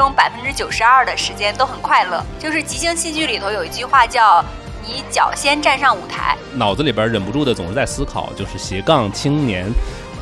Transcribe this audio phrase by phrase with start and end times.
[0.00, 2.24] 中百分之九十二的时间都很快乐。
[2.38, 4.42] 就是即兴戏剧里头有一句话叫
[4.82, 9.70] “你脚先站上舞台”，脑子里边忍不住的总是在思考，就是斜杠青年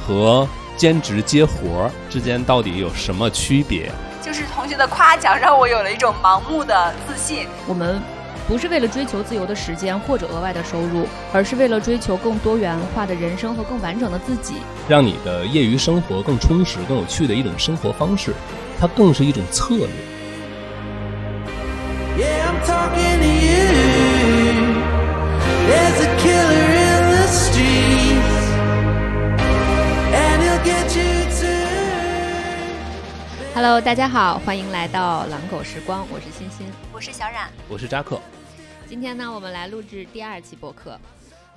[0.05, 3.89] 和兼职接活儿之间到底有什么区别？
[4.21, 7.47] 就是同学的夸奖让我有了一种盲目的自信。
[7.67, 8.03] 我们
[8.47, 14.55] 不是为了追求自由的时间或者额外的收入，而是为了追求更多元化的人生和更完整的自己。
[14.89, 18.35] 让你的业余生活更充实、更有趣的一种生活方式，
[18.81, 19.89] 它更是一种策略。
[22.17, 23.75] Yeah, I'm talking to you.
[25.67, 28.47] There's a killer in the streets,
[30.15, 31.67] and he'll get you too.
[33.53, 36.69] Hello，大家好，欢迎来到狼狗时光，我是欣欣。
[36.93, 38.21] 我是小冉，我是扎克，
[38.87, 40.93] 今天呢，我们来录制第二期播客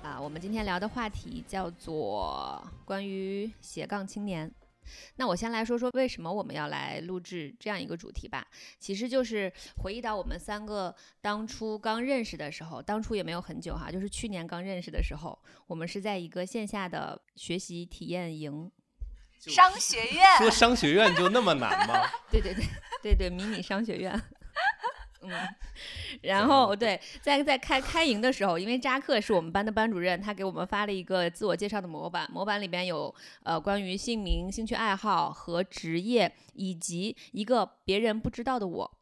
[0.02, 0.20] 啊。
[0.20, 4.52] 我们今天聊的话题叫做关于斜杠青年。
[5.16, 8.46] 那我先来说说为什么我们要来录制这样一个主题吧。
[8.80, 18.72] 其实就是回忆到我们三个当初刚认识的时候，当初也没有很久哈，就是去年刚认识的时候，我们是在一个线下的学习体验营。
[19.40, 20.24] 商学院。
[20.38, 22.08] 说商学院就那么难吗？
[22.30, 22.64] 对对对
[23.02, 24.22] 对对，迷你商学院。
[25.24, 25.30] 嗯，
[26.24, 38.98] 然后对，在在开开营的时候，因为扎克是我们班的班主任，他给我们发了一个自我介绍的模板，模板里边有呃关于姓名、兴趣爱好和职业，以及一个别人不知道的我。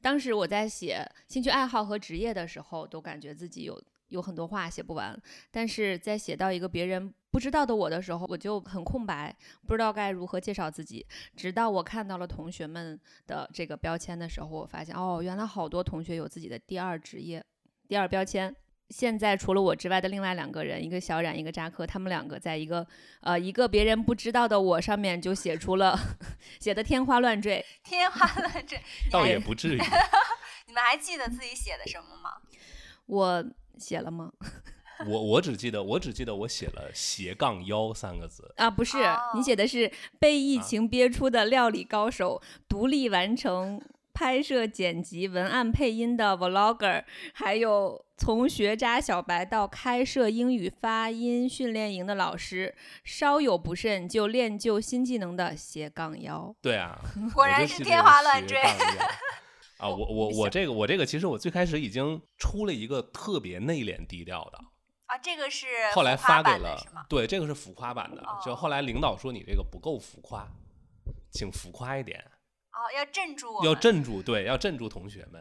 [0.00, 9.34] 当时我在写兴趣爱好和职业的时候，都感觉自己有有很多话写不完，但是在写到一个别人不知道的我的时候，我就很空白，
[9.66, 11.04] 不知道该如何介绍自己。
[11.36, 17.44] 直到我看到了同学们的这个标签的时候，我发现哦，原来好多同学有自己的第二职业、
[17.88, 18.54] 第二标签。
[18.90, 22.86] 现在除了我之外的另外两个人，一个小冉，一个扎克，他们两个在一个
[23.20, 25.98] 呃一个别人不知道的我上面就写出了
[26.60, 27.64] 写的天花乱坠。
[27.82, 28.80] 天花乱坠，
[29.10, 29.78] 倒也不至于。
[30.68, 32.36] 你们还记得自己写的什么吗？
[33.06, 33.44] 我
[33.76, 34.32] 写了吗？
[35.08, 43.80] 我我只记得我只记得我写了斜杠腰三个字，啊，不是，哦你写的是被疫情憋出的料理高手，独立完成
[44.12, 56.54] 拍摄、剪辑、文案、配音的 vlogger，还有从学渣小白到开设英语发音训练营的老师，稍有不慎就练就新技能的斜杠腰。
[56.62, 56.98] 对啊，
[57.34, 58.56] 果然是天花乱坠。
[59.78, 64.58] 啊，我我我这个我这个其实我最开始已经出了一个特别内敛低调的，
[65.14, 66.76] 啊，这个是后来发给了？
[67.08, 70.44] 对，这个是浮夸版的，就哦后来领导说你这个不够浮夸，
[71.30, 72.18] 请浮夸一点，
[72.72, 75.40] 哦，要镇住我要镇住，对，要镇住同学们，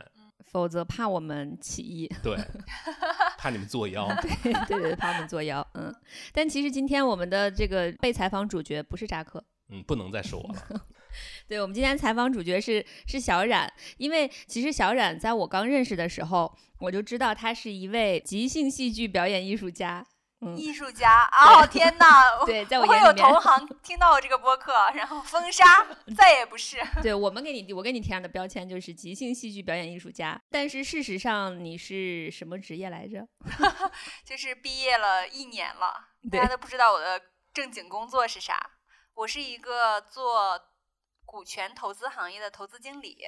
[0.52, 2.38] 否则怕我们起义，对，
[3.40, 4.08] 怕你们作妖。
[4.22, 5.68] 对对对，怕我们作妖。
[5.74, 5.92] 嗯，
[6.32, 10.86] 但其实今天我们的这个被采访主角不是扎克，嗯，不能再是我了。
[11.54, 20.04] 对，我们今天采访主角是是小冉，因为其实小冉在我刚认识的时候，我就知道他是一位即兴戏剧表演艺术家。
[20.42, 22.24] 嗯，艺术家哦，天哪！
[22.44, 25.86] 对，在我我会有同，行 听到我这个播客，然后封杀，
[26.18, 26.78] 再也不是。
[27.04, 30.42] 对我们给你我给你贴上的标签就是即兴戏剧表演艺术家。
[30.50, 33.28] 但是事实上你是什么职业来着？
[34.26, 35.94] 就是毕业了一年了，
[36.32, 37.22] 大家都不知道我的
[37.54, 38.58] 正经工作是啥。
[39.16, 40.60] 我是一个做
[41.34, 43.28] 股权投资行业的投资经理，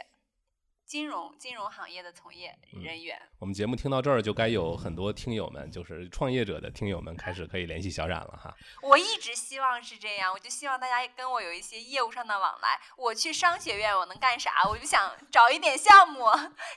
[0.86, 3.20] 金融金融行业的从业嗯人员。
[3.40, 8.56] 我们节目听到这儿，就该有很多听友们，就是创业者的听友们，开始可以联系小冉了哈。
[8.84, 12.80] 我一直希望是这样，我就希望大家跟我有一些业务上的往来。
[12.98, 14.68] 我去商学院，我能干啥？
[14.70, 16.26] 我就想找一点项目，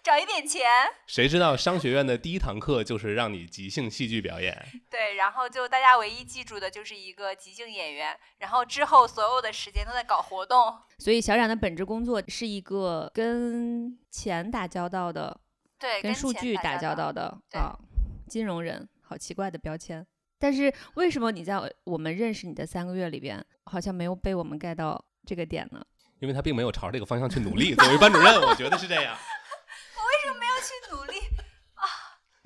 [0.03, 0.67] 找一点钱。
[1.07, 10.79] 谁知道商学院的第一堂课就是让你即兴戏剧表演，对，然后就大家唯一记住的就是一个即兴演员，然后之后所有的时间都在搞活动。
[10.99, 15.41] 所以小冉的本职工作是一个跟钱打交道的，
[15.79, 17.77] 对，跟数据打打交道的对啊，
[18.29, 20.07] 金融人，好奇怪的标签。
[20.39, 25.85] 但是为什么你在我们认识你的三个月里边，好像没有被我们 get 到这个点呢？
[26.21, 27.75] 因为他并没有朝这个方向去努力。
[27.75, 29.17] 作为班主任，我觉得是这样。
[29.97, 31.19] 我为什么没有去努力
[31.75, 31.85] 啊。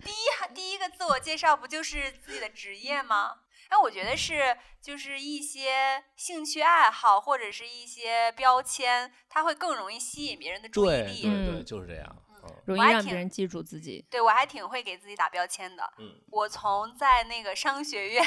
[0.03, 3.37] 第一，第一个自我介绍不就是自己的职业吗？
[3.72, 11.22] 哎，我觉得是，就是一些兴趣爱好或者是一些标签，它会更容易吸引别人的注意力。
[11.22, 12.06] 对就是这样。
[12.08, 12.22] 嗯
[12.64, 14.04] 容易让别人记住自己。
[14.10, 15.88] 对我还挺会给自己打标签的。
[15.98, 18.24] 嗯，我从在那个商学院，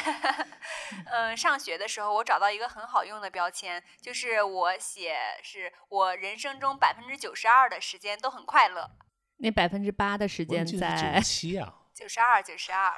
[1.12, 8.90] 嗯、 上学的时候，我找到一个很好用的标签，就是我写是我人生中百分之九十二的时间都很快乐。
[9.40, 12.94] 那百分之八的时间在九七啊，九十二，九十二，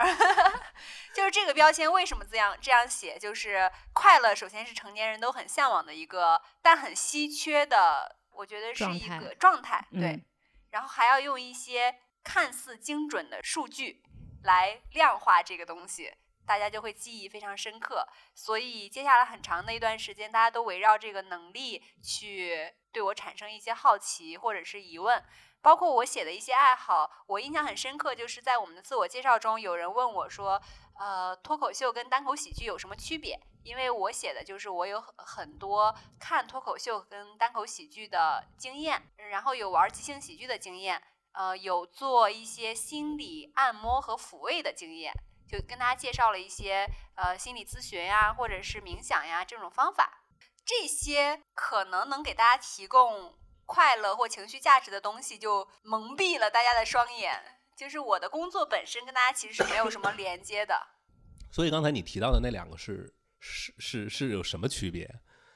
[1.14, 3.18] 就是这个标签为什么这样这样写？
[3.20, 10.08] 就是快乐，首先是成年人都很向往的一个，但很稀缺的我觉得是一个状态，对。
[10.14, 10.26] 嗯
[10.70, 14.04] 然后还要用一些看似精准的数据
[14.44, 16.14] 来量化这个东西，
[16.46, 18.06] 大家就会记忆非常深刻。
[18.36, 25.24] 所以接下来很长的一段时间，大家都围绕这个能力去对我产生一些好奇或者是疑问。
[25.62, 30.62] 包括我写的一些爱好，我印象很深刻，就是在我们的自我介绍中，有人问我说
[31.00, 45.12] ：“呃，脱口秀跟单口喜剧有什么区别？”因为我写的就是我有很很多看脱口秀跟单口喜剧的经验，然后有玩即兴喜剧的经验，呃，有做一些心理按摩和抚慰的经验，
[45.50, 50.24] 就跟大家介绍了一些呃心理咨询呀，或者是冥想呀这种方法。
[50.66, 53.38] 这些可能能给大家提供
[53.68, 57.40] 快乐或情绪价值的东西，就蒙蔽了大家的双眼。
[57.78, 60.76] 就是我的工作本身跟大家其实是没有什么连接的。
[61.54, 65.06] 所以刚才你提到的那两个是是是是有什么区别？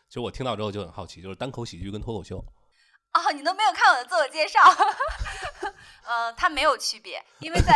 [0.07, 2.37] 其实我听到之后就很好奇，就是单口喜剧跟脱口秀。
[3.13, 4.59] 哦，你都没有看我的自我介绍，
[6.03, 7.73] 嗯， 它没有区别，因为在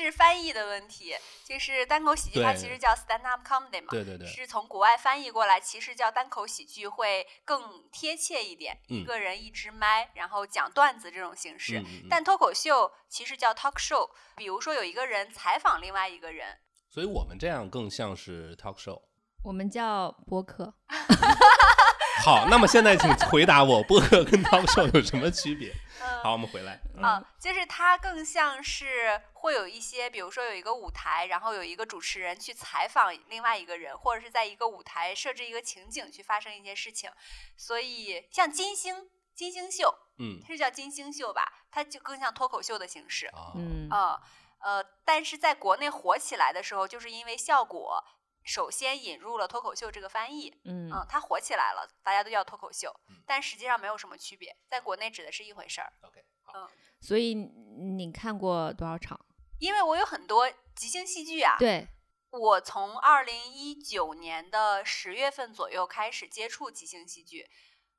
[0.00, 1.14] 是翻译的问题，
[1.44, 11.82] 就是单口喜剧它其实叫 stand up comedy 嘛，对对对，是从国外翻译过来，其实叫单口喜剧会更贴切一点，一嗯个人一支麦，然后讲段子这种形式。
[12.08, 16.58] 但脱口秀其实叫 talk show，比如说有一个人采访另外一个人，
[16.90, 19.02] 所以我们这样更像是 talk show。
[19.44, 20.72] 我们叫播客。
[22.24, 25.70] 好，那么现在请回答我，播客跟 talk show 有什么区别？
[26.00, 26.80] 嗯好，我们回来。
[26.96, 37.10] 嗯啊，就是它更像是会有一些，比如说有一个舞台，然后有一个主持人去采访另外一个人，或者是在一个舞台设置一个情景去发生一些事情。
[37.54, 43.26] 所以像金星金星秀嗯是叫金星秀吧，它就更像脱口秀的形式。
[43.26, 44.18] 啊，嗯啊
[44.64, 48.02] 呃，但是在国内火起来的时候，就是因为效果，
[48.44, 50.54] 首先引入了脱口秀这个翻译。
[50.64, 55.92] 嗯嗯，它火起来了，大家都叫脱口秀嗯，但实际上没有什么区别，在国内指的是一回事儿。
[56.02, 56.24] OK，
[56.54, 56.68] 嗯，
[57.00, 59.18] 所以你看过多少场？
[59.58, 61.88] 因为我有很多即兴戏剧啊，对，
[62.30, 67.48] 我从二零一九年的十月份左右开始接触即兴戏剧，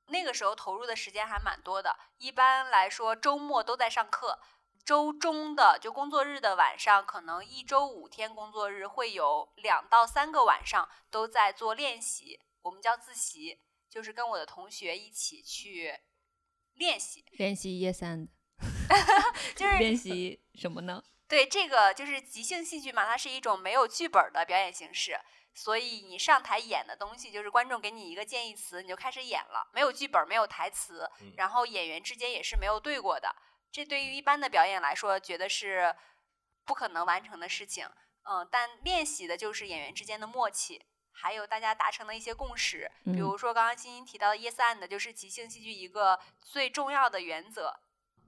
[0.07, 1.97] 那个时候投入的时间还蛮多的。
[2.17, 4.39] 一般来说，周末都在上课，
[4.85, 13.59] 周中的就工作日的晚上，可能一周五天工作日会有两到三个晚上都在做练习，我们叫自习，
[13.89, 16.01] 就是跟我的同学一起去
[16.75, 18.27] 练习，练习 yes and，
[19.55, 21.03] 就是练习什么呢？
[21.27, 25.19] 对，这个就是即兴戏剧嘛，它是一种没有剧本的表演形式，
[25.55, 33.35] 所以你上台演的东西就是观众给你一个建议词，你就开始演了，没有剧本，没有台词嗯，然后演员之间也是没有对过的。
[33.75, 35.93] 这对于一般的表演来说，觉得是
[36.63, 37.85] 不可能完成的事情。
[38.23, 42.89] 嗯，但练习的就是演员之间的默契，还有大家达成的一些共识。
[43.03, 47.77] 比嗯如说刚刚欣欣提到的 yes and，就是即兴戏剧一个最重要的原则，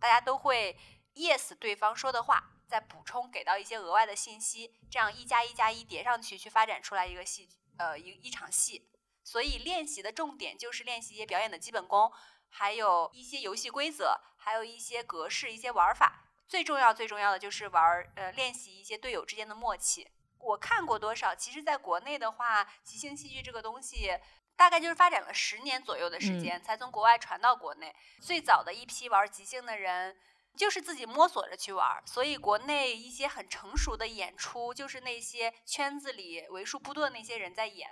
[0.02, 0.78] 大家都会
[1.16, 7.48] yes 对方说的话，再补充给到一些额外的信息，这样一加一加一叠上去，去发展出来一个戏，
[7.78, 8.92] 呃，一一场戏。
[9.24, 12.12] 所以练习的重点就是练习一些表演的基本功，
[12.50, 16.24] 还有一些游戏规则，还有一些格式、一些玩法。
[16.48, 20.08] 最重要、最重要的就是玩儿呃练习一些队友之间的默契。
[20.40, 21.36] 我看过多少？
[21.36, 24.18] 其实，在国内的话，即兴戏剧这个东西。
[24.56, 27.96] 大概就是发展了十年左右的时嗯间，才从国外传到国内。
[28.20, 30.18] 最早的一批玩即兴的人，
[30.56, 37.88] 就是自己摸索着去玩儿，所以国内一些很成熟的演出，就是那些圈子里为数不多的那些人在演。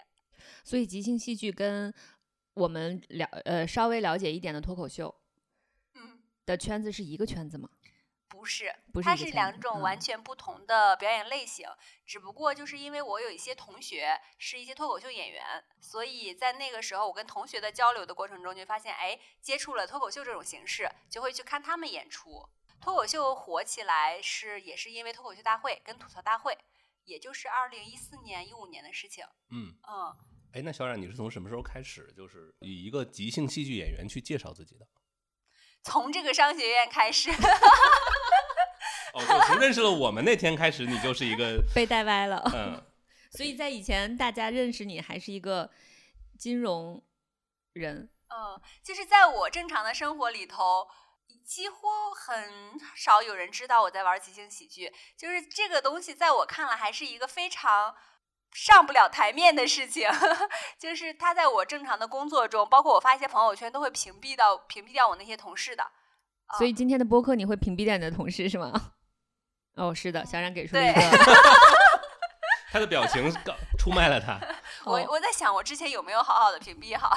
[0.64, 1.94] 所以即兴戏剧跟
[2.56, 5.25] 我们了呃稍微了解一点的脱口秀嗯，
[6.46, 7.70] 的圈子是一个圈子吗？
[8.28, 11.68] 不是，不是它是两种完嗯全不同的表演类型。
[12.06, 15.44] 只不过就是因为我有一些同学是一些脱口秀演员，
[15.80, 22.48] 所以在那个时候我跟同学的交流的过程中，就发现，哎，接触了脱口秀这种形式，就会去看他们演出。
[22.82, 26.58] 脱口秀火起来是也是因为脱口秀大会跟吐槽大会，
[27.06, 29.24] 也就是二零一四年、一五年的事情。
[29.50, 30.16] 嗯，嗯，
[30.52, 34.86] 哎，那小冉，你是从什么时候开始，就是以一个即兴戏剧演员去介绍自己的？
[35.86, 37.30] 从这个商学院开始，
[39.14, 42.42] 哦，就从认识了我们那天开始，你就是一个被带歪了。
[42.54, 42.84] 嗯，
[43.32, 45.70] 所以在以前大家认识你还是一个
[46.40, 47.04] 金融
[47.74, 50.88] 人，嗯，就是在我正常的生活里头，
[51.46, 54.92] 几乎很少有人知道我在玩即兴喜剧。
[55.16, 57.96] 就是这个东西，在我看来还是一个非常
[58.56, 60.10] 上不了台面的事情。
[60.80, 65.86] 就是他在我正常的工作中，包括我发一些朋友圈，都会屏蔽到屏蔽掉我那些同事的。
[66.58, 68.72] 所以今天的播客你会屏蔽掉你的同事是吗？
[69.76, 70.94] 哦，是的，小冉给出一个
[72.72, 73.30] 他的表情
[73.78, 74.40] 出卖了他。
[74.86, 77.14] 我哦我在想，我之前有没有好好的屏蔽好？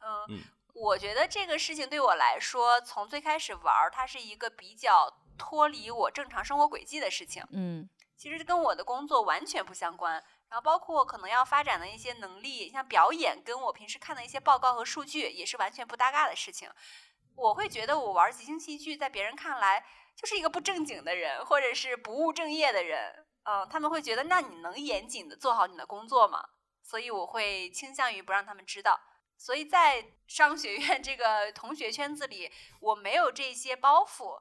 [0.00, 7.42] 嗯，嗯我觉得这个事情对我来说，从最开始玩儿，它是一个比较脱离我正常生活轨迹的事情。
[7.50, 10.22] 嗯其实跟我的工作完全不相关。
[10.48, 16.70] 然后包括可能要发展的一些能力，像表演，跟我平时看的一些报告和数据也是完全不搭嘎的事情。
[17.34, 19.84] 我会觉得我玩即兴戏剧，在别人看来
[20.14, 23.26] 就是一个不正经的人，或者是不务正业的人。
[23.42, 26.48] 嗯，他们会觉得，那你能严谨的做好你的工作吗？
[26.82, 28.98] 所以我会倾向于不让他们知道。
[29.36, 32.50] 所以在商学院这个同学圈子里，
[32.80, 34.40] 我没有这些包袱，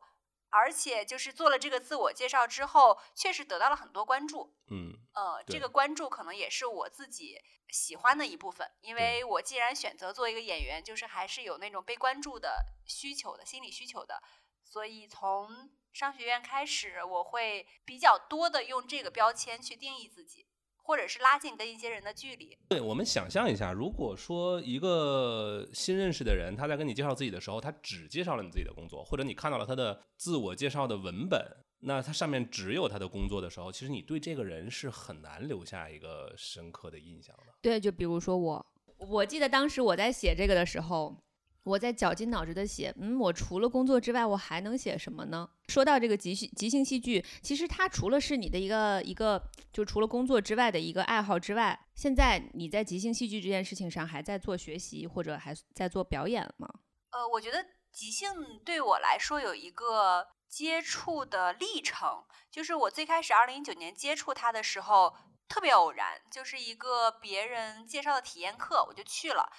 [0.50, 4.56] 而且就是做了这个自我介绍之后，确实得到了很多关注。
[4.72, 7.38] 嗯呃，这个关注可能也是我自己
[7.70, 14.22] 喜欢的一部分，因为我既然选择做一个演员，就是还是有那种被关注的需求的心理需求的，
[14.64, 20.46] 所以从商学院开始，我会比较多的用这个标签去定义自己，
[20.84, 22.58] 或者是拉近跟一些人的距离。
[22.68, 31.42] 对，我们想象一下，如果说一个新认识的人，他在跟你介绍自己的时候，他只介绍了你自己的工作，或者你看到了他的自我介绍的文本，
[31.88, 37.54] 那他上面只有他的工作的时候，其实你对这个人是很难留下一个深刻的印象的。
[37.62, 38.66] 对，就比如说我，
[38.98, 41.16] 我记得当时我在写这个的时候，
[41.64, 45.48] 我在绞尽脑汁的写，嗯，我除了工作之外，我还能写什么呢？
[45.68, 49.40] 说到这个即兴即兴戏剧，其实它除了是你的一个一个，
[49.72, 56.68] 就除了工作之外的一个爱好之外，现在你在即兴戏剧这件事情上还在做学习，或者还在做表演吗？
[57.12, 58.28] 呃，我觉得即兴
[58.66, 65.14] 对我来说有一个接触的历程，就是我最开始二零一九年接触它的时候
[65.50, 69.52] 特别偶然，就是一个别人介绍的体验课，我就去了，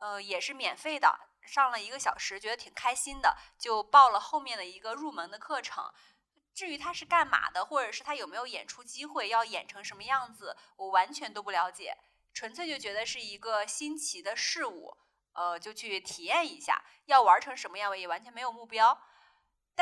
[0.00, 5.84] 呃，也是免费的，上了一个小时，觉得挺开心的，就报了后面的一个入门的课程。
[6.52, 11.96] 至于它是干嘛的，或者是它有没有演出机会，要演成什么样子，我完全都不了解，
[12.34, 14.96] 纯粹就觉得是一个新奇的事物，
[15.34, 19.00] 呃，就去体验一下，要玩成什么样我也完全没有目标。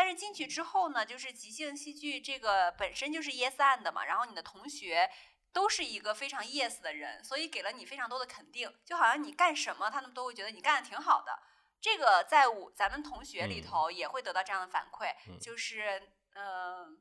[0.01, 5.11] 但是进去之后呢，就是即兴戏剧这个本身就是 yes and 的嘛，然后你的同学
[5.53, 11.37] 都是一个非常 yes 的人，所以给了你非常多的肯定，就好像你干什么，他们都会觉得你干的挺好的。
[11.81, 13.67] 这个在我咱们同学里嗯。
[13.69, 15.37] 头也会得到这样的反馈，嗯。
[15.41, 16.01] 就是
[16.35, 16.97] 嗯、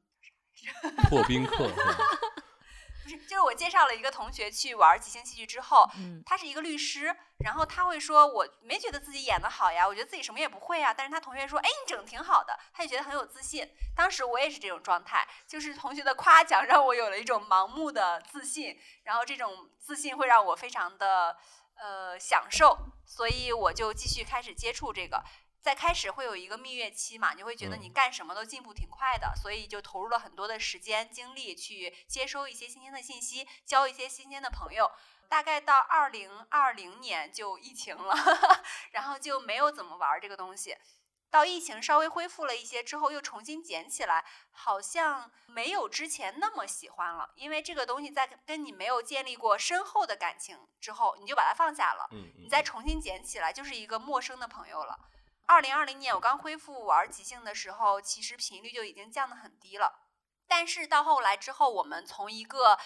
[1.07, 1.69] 破冰课，
[3.07, 10.93] 不是，就是我介绍了一个同学去玩即兴戏剧之后，嗯他是一个律师，然后他会说，我没觉得自己演得好呀，我觉得自己什么也不会呀。
[10.93, 13.65] 但是他同学说，哎，你整的挺好的，他就觉得很有自信。
[13.95, 21.37] 当时我也是这种状态，就是同学的夸奖让我有了一种盲目的自信，然后这种自信会让我非常的
[21.75, 25.23] 呃享受，所以我就继续开始接触这个。
[25.67, 34.89] 在开始会有一个蜜月期嘛，你会觉得嗯你干什么都进步挺快的，所以就投入了很多的时间精力去接收一些新鲜的信息，交一些新鲜的朋友。
[35.27, 38.15] 大概到二零二零年就疫情了，
[38.91, 40.77] 然后就没有怎么玩这个东西。
[41.29, 47.29] 到疫情稍微恢复了一些之后，又重新捡起来，好像没有之前那么喜欢了。
[47.35, 52.07] 因为这个东西在跟你没有建立过深厚的感情之后，你就把它放下了。
[52.11, 54.97] 嗯，你再重新捡起来，就是一个陌生的朋友了。
[55.47, 60.07] 二零二零年我刚恢复玩即兴的时候，其实频率就已经降得很低了。
[60.45, 62.77] 但是到后来之后，我们从一个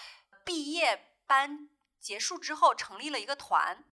[0.44, 1.68] 毕业班
[2.00, 3.84] 结束之后，成立了一个团。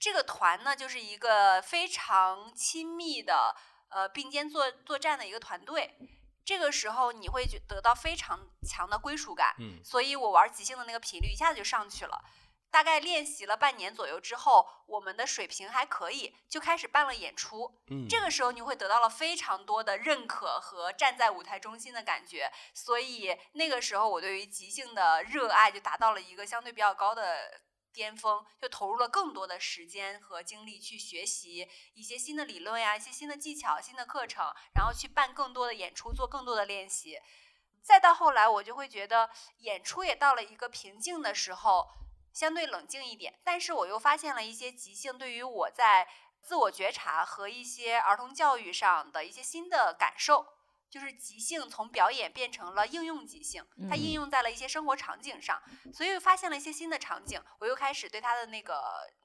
[0.00, 3.54] 这个团呢，就是一个非常亲密的
[3.90, 5.96] 呃并肩作作战的一个团队。
[6.44, 12.22] 这个时候你会觉得到非常强的归属感，嗯所以我玩即兴的那个频率一下子就上去了。
[12.74, 17.72] 大概练习了半年左右之后，我们的水平还可以，就开始办了演出。
[17.86, 27.60] 嗯，这个时候你会得到了非常多的认可和站在舞台中心的感觉，所以那个时候我对于即兴的热爱就达到了一个相对比较高的
[27.92, 37.20] 巅峰，就投入了更多的时间和精力去学习一些新的理论呀、一些新的技巧、新的课程，然后去办更多的演出，做更多的练习。
[37.80, 41.88] 再到后来，我就会觉得演出也到了一个瓶颈的时候，
[42.34, 43.38] 相对冷静一点。
[43.42, 46.06] 但是我又发现了一些即兴对于我在
[46.42, 50.46] 自我觉察和一些儿童教育上的一些新的感受。
[50.90, 55.60] 就是即兴从表演变成了应用即兴，它应嗯用在了一些生活场景上，
[55.92, 58.80] 所以发现了一些新的场景，我又开始对它的那个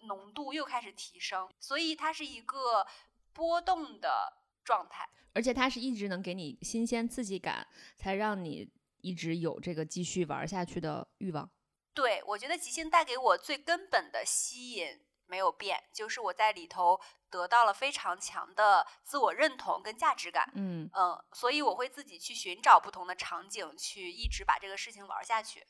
[0.08, 2.88] 浓度又开始提升，所以它是一个
[3.34, 5.08] 波动的状态。
[5.36, 8.68] 而且它是一直能给你新鲜刺激感，才让你
[9.02, 11.48] 一直有这个继续玩下去的欲望。
[12.00, 16.98] 对，我觉得即兴带给我最根本的吸引没有变，就是我在里头
[17.30, 20.50] 得到了非常强的自我认同跟价值感。
[20.56, 25.68] 嗯，嗯，所以我会自己去寻找不同的场景，去一直把这个事情玩下去。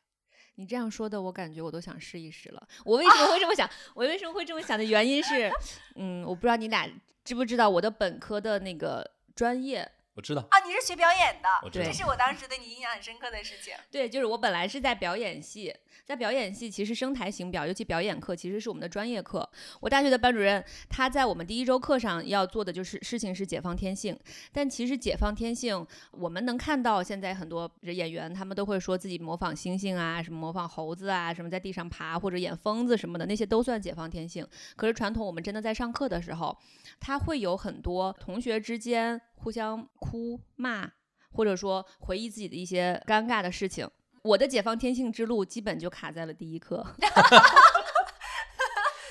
[0.53, 2.67] 你这样说的，我感觉我都想试一试了。
[2.85, 3.67] 我为什么会这么想？
[3.95, 5.51] 我为什么会这么想的原因是，
[5.95, 6.87] 嗯，我不知道你俩
[7.23, 13.73] 知不知道我的本科的那个专业，我知道，啊，你是学表演的我，知道这是我当时对你印象很深刻的事情。
[13.89, 15.73] 对，就是我本来是在表演系，
[16.03, 19.49] 在表演系其实声台形表，尤其表演课其实是我们的专业课。
[19.79, 24.19] 我大学的班主任他在我们第一周课上要做的就是事情是解放天性，
[24.51, 34.45] 但其实解放天性，我们能看到现在很多演员他们都会说自己模仿猩猩啊，什么模仿猴子啊，什么在地上爬或者演疯子什么的，那些都算解放天性。
[34.75, 36.57] 可是传统我们真的在上课的时候，
[36.99, 40.91] 他会有很多同学之间互相哭骂，
[41.31, 43.89] 或者说回忆自己的一些尴尬的事情。
[44.21, 46.85] 我的解放天性之路基本就卡在了第一课。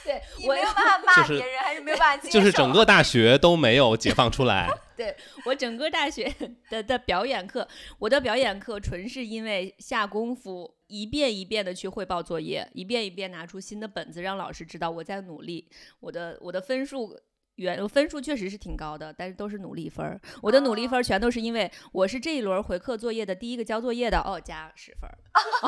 [0.04, 2.38] 对我你没有办法骂就是别人，还是没有办法接受？
[2.38, 4.66] 就是整个大学都没有解放出来。
[4.97, 6.35] 对我整个大学
[6.70, 7.68] 的的表演课，
[7.99, 15.68] 我的表演课纯是因为下功夫，一遍一遍的去汇报作业，一遍一遍拿出新的本子，让老师知道我在努力。
[16.00, 17.18] 我的我的分数。
[17.58, 20.20] 原分数确实是挺高的，但是都是努力分儿。
[20.42, 25.18] 我的努力分儿全都是因为我是这一轮回课作业的第一个交作业的，哦，加十分儿。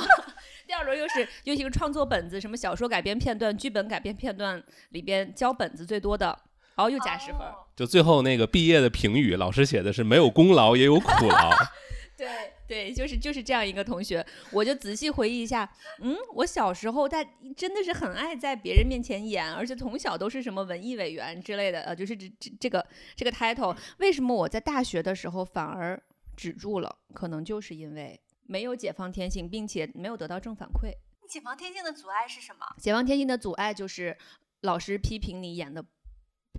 [0.67, 6.39] 第二轮又是又一个创作本子，什么小说改编片段、剧本改编片段里边交本子最多的，
[6.77, 7.51] 哦，又加十分儿。
[7.51, 11.51] 哦就最后那个毕业的评语，老师写的是没有功劳也有苦劳。
[12.15, 12.29] 对
[12.71, 22.87] 对，就是就是这样一个同学，我就仔细回忆一下，嗯，我小时候在真的是很爱在别人面前演，而且从小都是什么文艺委员之类的，呃，就是这这这个
[23.17, 26.01] 这个 title，为什么我在大学的时候反而
[26.37, 26.97] 止住了？
[27.13, 30.93] 可能就是因为没有解放天性，并且没有得到正反馈。
[31.29, 32.65] 解放天性的阻碍是什么？
[32.79, 34.17] 解放天性的阻碍就是
[34.61, 35.85] 老师批评你演的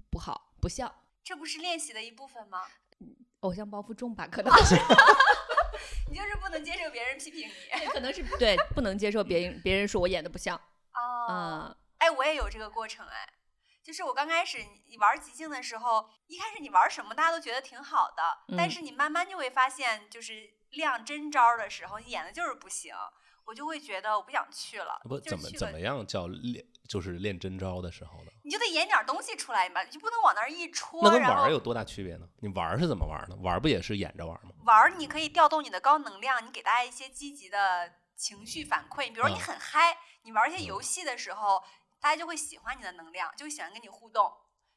[0.09, 0.93] 不好，不像。
[1.23, 2.63] 这不是练习的一部分吗？
[3.39, 4.75] 偶像包袱重吧，可能是，
[6.11, 7.53] 你就是不能接受别人批评你。
[7.79, 10.57] 对可能是对，不能接受别人别人说我演的不像，
[10.93, 13.33] 哦，嗯，哎，我也有这个过程哎，
[13.81, 22.93] 就是我刚开始你玩即兴的时候，一开始你玩什么大家都觉得挺好的，但嗯是你慢慢就会发现，就是亮真招的时候，你演的就是不行，
[23.51, 25.01] 我就会觉得我不想去了。
[25.03, 28.31] 不怎么怎么样叫练，就是练真招的时候呢？
[28.45, 32.25] 你就得演点东西出来嘛，你就不能往那儿一戳，那跟玩儿有多大区别呢？
[32.39, 33.35] 你玩儿是怎么玩儿呢？
[33.41, 34.51] 玩儿不也是演着玩儿吗？
[34.63, 39.11] 玩儿你可以调动你的高能量，你给大家一些积极的情绪反馈。
[39.11, 41.61] 比如你嗯很嗨，你玩一些嗯游戏的时候，
[41.99, 44.31] 大家就会喜欢你的能量，就会喜欢跟你互动。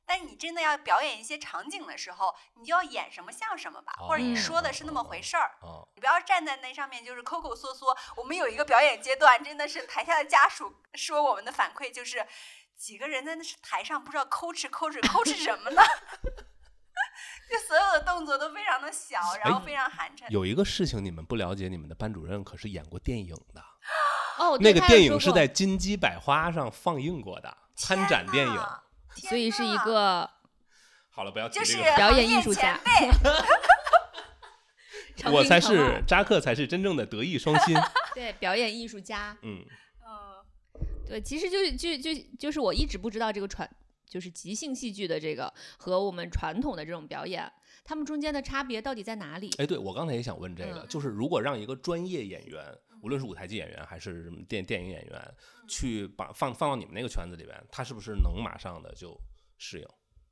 [0.07, 5.57] 但是你真的要表演一些场景的时候，你就要演什么像什么吧，或者你哦说的是那么回事儿。
[5.63, 7.97] 啊，你不要站在那上面就是抠抠缩缩。
[8.17, 12.27] 我们有一个表演阶段，真的是台下的家属说我们的反馈就是，
[12.77, 15.83] 几个人在那是台上不知道抠哧抠哧抠哧什么呢？
[17.49, 20.29] 就所有的动作都非常的小，然后哎非常寒碜。
[20.29, 23.63] 有一个事情你们不了解，你们的班主任可是演过电影的，
[24.39, 28.61] 哦，那个电影是在金鸡百花上放映过的参展电影。
[29.23, 29.77] 呐所以是一。
[29.79, 30.29] 个
[31.11, 31.91] 好了，不要提就是这个。
[31.97, 32.81] 表演艺术家
[35.27, 37.77] 我才是扎克，才是真正的德艺双馨。
[38.15, 39.37] 对表演艺术家。
[39.43, 39.65] 嗯，
[40.05, 40.45] 嗯，
[41.07, 43.69] 对，其实就是就就就是我一直不知道这个传
[44.09, 47.51] 就是即兴戏剧的这个和我们传统的这种表演，
[47.85, 49.51] 他们中间的差别到底在哪里？
[49.59, 52.61] 哎，对我刚才也想问这个，嗯就是如果让一个专业演员，
[53.05, 55.35] 无论是舞台剧演员还是电电影演员，
[55.69, 59.15] 去把放放到你们那个圈子里边，他是不是能马上的就
[59.59, 59.87] 适应？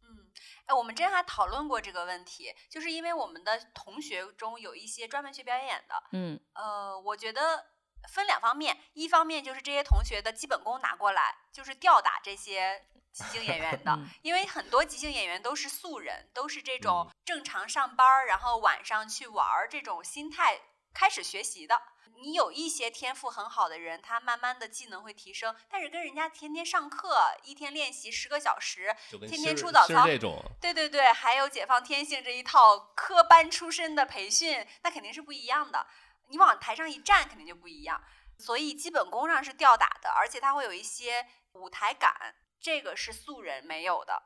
[0.05, 0.33] 嗯，
[0.65, 7.63] 哎，我们之前还讨论过这个问题，就是因为我们的同学中有一些专门学表演的，嗯呃，我觉得
[8.09, 20.59] 分两方面，一方面就是这些同学的基本功拿过来，就是吊打这些即兴演员的，嗯因为很多即兴演员都是素人，都是这种嗯正常上班，然后晚上去玩儿这种心态
[20.93, 21.81] 开始学习的。
[22.23, 28.95] 你有一些天赋很好的人，他慢慢的技能会提升，但是跟人家天天上课，一天练习十个小时，
[29.27, 35.85] 天天出早操这种，对对对，还有解放天性这一套科班出身的培训，那肯定是不一样的。
[36.29, 38.01] 你往台上一站，肯定就不一样。
[38.39, 44.23] 所以基本功上是吊打的，而且他会有一些舞台感，这个是素人没有的。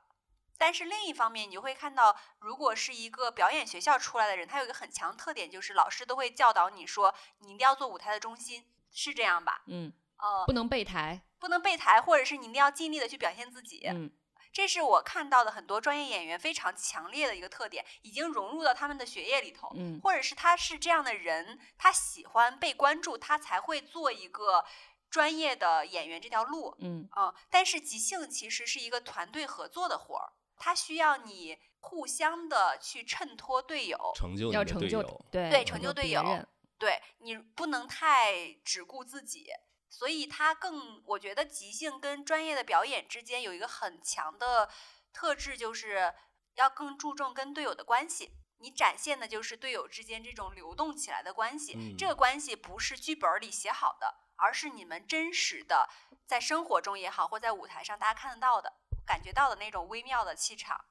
[0.59, 9.63] 但是另一方面，你就会看到，如果是一个表演学校出来的人，他有一个很强特点，就是老师都会教导你说，你一定要做舞台的中心，是这样吧？
[9.67, 11.23] 嗯，呃，不能备台。
[11.39, 13.87] 不能备台，或者是你一定要尽力的去表现自己。
[13.87, 14.11] 嗯
[14.53, 24.65] 这是我看到的很多专业演员非常强烈的一个特点，已经融入到他们的血液里头，嗯或者是他是这样的人，他喜欢被关注，他才会做一个
[25.11, 26.75] 专业的演员这条路。
[26.81, 35.27] 嗯嗯，但是即兴其实是一个团队合作的活儿，它需要你互相的去衬托队友，成就要成就队友。
[35.31, 36.47] 对对成就队友
[36.79, 39.49] 对你不能太只顾自己。
[39.89, 44.69] 所以它更，我觉得即兴跟专业的表演之间有一个很强的
[45.13, 46.13] 特质，就是
[46.57, 48.33] 要更注重跟队友的关系。
[48.59, 55.89] 你展现的就是队友之间这种流动起来的关系，嗯这个关系不是剧本里写好的，而是你们真实的
[56.27, 58.73] 在生活中也好，或在舞台上大家看得到的、
[59.07, 60.85] 感觉到的那种微妙的气场。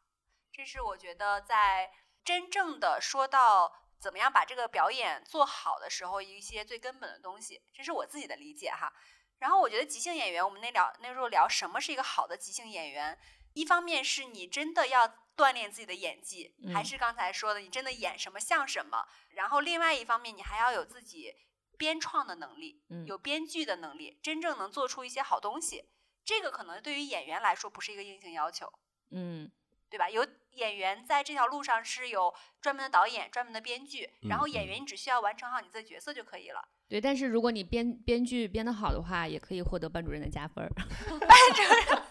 [0.52, 1.92] 这是我觉得在
[2.24, 8.92] 真正的说到怎么样把这个表演做好的时候，一些最根本的东西，这是我自己的理解哈。
[9.40, 13.20] 然后我觉得即兴演员，我们那聊那时候聊什么是一个好的即兴演员，
[13.54, 19.06] 一方面是你真的要锻炼自己的演技，还嗯是刚才说的你真的演什么像什么。
[19.32, 21.36] 然后另外一方面，你还要有自己
[21.78, 25.90] 编创的能力，嗯有编剧的能力，真正能做出一些好东西。
[26.26, 28.70] 这个可能对于演员来说不是一个硬性要求。
[29.12, 29.50] 嗯
[29.88, 30.10] 对吧？
[30.10, 36.68] 有演员在这条路上是有专门的导演、专门的编剧，然后演员你只需要完成好你自己的角色就可以了。
[36.90, 42.02] 对，但是如果你编编剧编得好的话，也可以获得班主任的加分 班主任，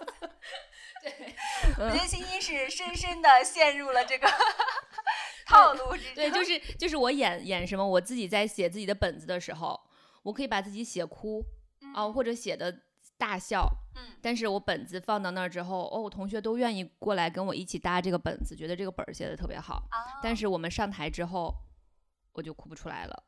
[1.02, 1.34] 对。
[1.76, 4.28] 我觉得欣欣是深深的陷入了这个
[5.46, 6.14] 套路之中。
[6.14, 9.78] 对，就是就是我演演什么，我自己在写自己的本子的时候，
[10.22, 11.44] 我可以把自己写哭
[11.94, 12.82] 啊、嗯或者写的
[13.18, 19.86] 大笑，嗯但是我本子放到那儿之后，哦，同学都愿意过来跟我一起搭这个本子，觉得这个本儿写的特别好。
[19.90, 21.54] 啊，但是我们上台之后，
[22.32, 23.24] 我就哭不出来了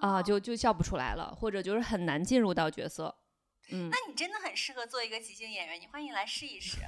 [0.00, 3.14] 啊、啊，就就笑不出来了，或者就是很难进入到角色。
[3.70, 6.78] 嗯那，你真的很适合做一个即兴演员，你欢迎来试一试。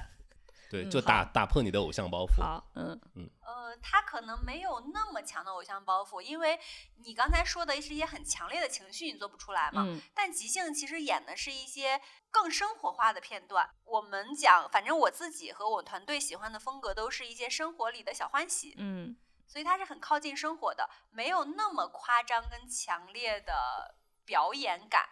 [0.69, 2.41] 对，嗯就打打破你的偶像包袱。
[2.41, 2.99] 好，嗯
[3.41, 6.59] 呃，他可能没有那么强的偶像包袱，因为
[7.03, 9.83] 你刚才说的是一些很强烈的情绪，你做不出来嘛。
[9.87, 13.69] 嗯但即兴其实演的是一些更生活化的片段。
[13.85, 25.09] 我们讲，反正我自己和我团队喜欢的风格都是一些生活里的小欢喜，嗯所以它是很靠近生活的，没有那么夸张跟强烈的表演感，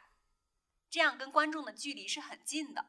[0.91, 2.85] 这样跟观众的距离是很近的。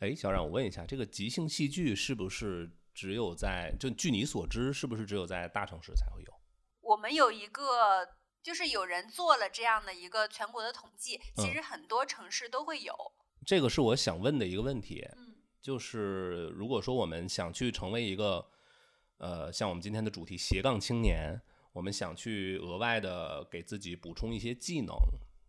[0.00, 6.32] 哎，小冉，我问一下，这个即兴戏剧是不是只有在就据你所知，是不是只有在大城市才会有？
[6.80, 8.08] 我们有一个，
[8.42, 12.94] 就是有人做了这样的一个全国的统计，其嗯实很多城市都会有。
[13.46, 18.46] 这个是我想问的一个问题，嗯就是如果说我们想去成为一个，
[19.18, 21.40] 呃，像我们今天的主题斜杠青年，
[21.72, 24.94] 我们想去额外的给自己补充一些技能，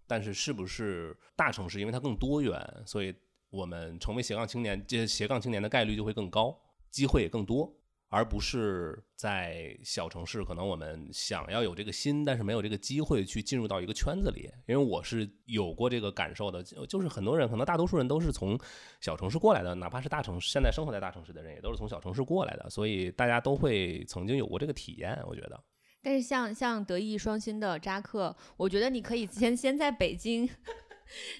[0.07, 3.15] 但是是不是大城市因为它更多元，所以
[3.49, 6.57] 我们成为斜杠青年，这斜杠青年的概率就会更高，
[6.91, 7.75] 机会也更多。
[8.11, 14.49] 而不是在小城市，可能我们想要有这个心，但是没有这个机会去进入到一个圈子里。
[14.67, 18.59] 因为我是有过这个感受的，就是很多人，可能大多数人都是从
[18.99, 25.15] 小城市过来的，哪怕是大城市，现在生活在大城市的人，也都是从小城市过来的，所以大家都会曾经有过这个体验。
[25.27, 25.63] 我觉得，
[26.01, 30.49] 但是像像德艺双馨的扎克，我觉得你可以先先在北京，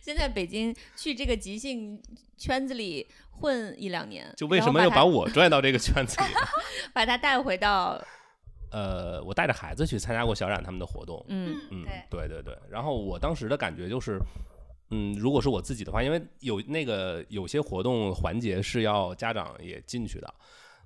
[0.02, 2.02] 先在北京去这个即兴
[2.38, 6.28] 圈子里混一两年，就为什么要把我拽到这个圈子里？
[6.94, 8.02] 把他带回到
[8.72, 12.58] 呃，我带着孩子去参加过小冉他们的活动，嗯嗯对，，对对对。
[12.70, 14.20] 然后我当时的感觉就是，
[14.92, 20.34] 嗯，如果是我自己的话，因为有那个有些活动环节是要家长也进去的，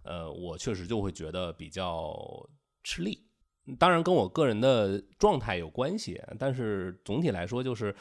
[0.04, 2.16] 呃，我确实就会觉得比较
[2.84, 3.20] 吃力。
[3.80, 7.94] 当然跟我个人的状态有关系，但是总体来说就是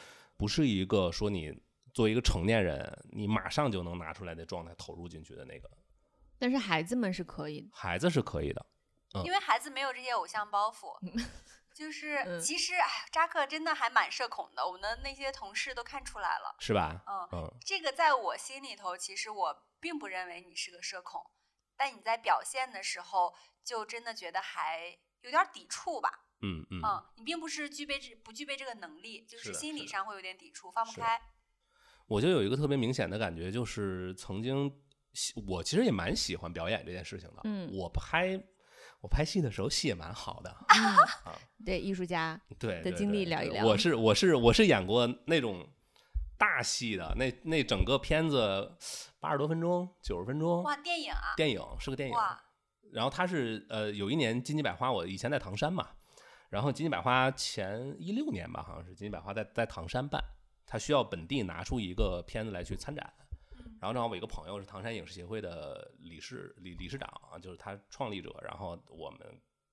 [0.43, 1.57] 不是一个说你
[1.93, 5.71] 作为一个成年人，你马上就能拿出来的状态投入进去的那个。
[6.37, 8.65] 但是孩子们是可以的，孩子是可以的，
[9.23, 10.99] 因为孩子没有这些偶像包袱。
[11.73, 16.53] 就是嗯其实，哎，扎克真的还蛮社恐的，我们的那些同事都看出来了。
[16.59, 17.01] 是吧？
[17.07, 21.25] 嗯，嗯，这个在我心里头，其实我并不认为你是个社恐，
[21.77, 26.22] 但你在表现的时候，就真的觉得还有点抵触吧。
[26.43, 31.19] 嗯嗯嗯，你并不是具备这不具备这个能力，就是心理上会有点抵触，放不开。
[32.07, 34.71] 我就有一个特别明显的感觉，就是曾经
[35.13, 37.41] 喜我其实也蛮喜欢表演这件事情的。
[37.45, 38.37] 嗯我拍
[39.01, 40.49] 我拍戏的时候戏也蛮好的。
[41.25, 45.65] 啊，对艺术家，对的经历聊一聊我是我是我是演过那种
[46.37, 48.77] 大戏的，那那整个片子
[49.19, 52.15] 八十多分钟，九十分钟，哇，电影啊，电影是个电影。
[52.15, 52.37] 哇，
[52.91, 55.89] 然后他是呃有一年金鸡百花，我以前在唐山嘛，
[56.53, 60.23] 然后金鸡百花前一六年吧，好像是金鸡百花在在唐山办，
[60.67, 63.11] 他需要本地拿出一个片子来去参展。
[63.57, 69.19] 嗯然后正好我一个朋友是唐山影视协会的理事理理事长啊，就是他创立者，然后我们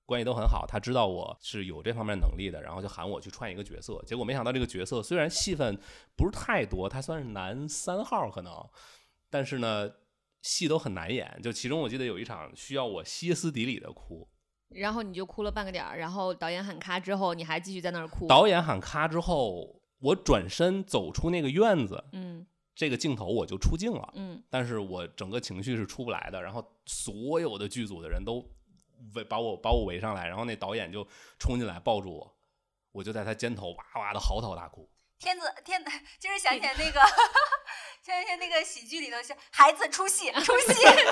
[0.07, 4.03] 关系都很好，他知道我是有这方面能力的，然后就喊我去串一个角色。
[4.05, 5.79] 结果没想到这个角色虽然戏份
[6.17, 8.51] 不是太多，他算是男三号可能，
[9.29, 9.89] 但是呢
[10.41, 11.39] 戏都很难演。
[11.43, 14.27] 就其中我记得有一场需要我歇斯底里的哭，
[14.73, 22.47] 然后你就哭了半个点儿，然后导演喊咔之后，你还继续在那儿哭，导演喊咔之后，我转身走出那个院子，嗯。
[22.73, 24.41] 这个镜头我就出镜了，嗯。
[24.49, 28.43] 但是我整个情绪是出不来的，然后所有的剧组的人都
[29.13, 31.05] 围把我把我围上来，然后那导演就
[31.37, 32.35] 冲进来抱住我，
[32.93, 34.89] 我就在他肩头哇哇的嚎啕大哭。
[35.19, 35.83] 天子天，
[36.19, 36.99] 就是想起来那个，
[38.01, 41.03] 想起来那个喜剧里头是孩子出戏出戏， 对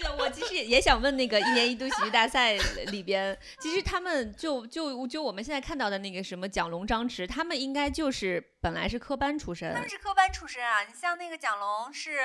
[0.00, 2.54] 对对，我其实也也想问那个一年一度喜剧大赛
[2.90, 10.82] 里边，其实他们就就就我们现在看到的那个什么蒋龙、张弛，他们应该就是本来是科班出身他，们是科班出身啊。
[10.84, 12.18] 你像那个蒋龙是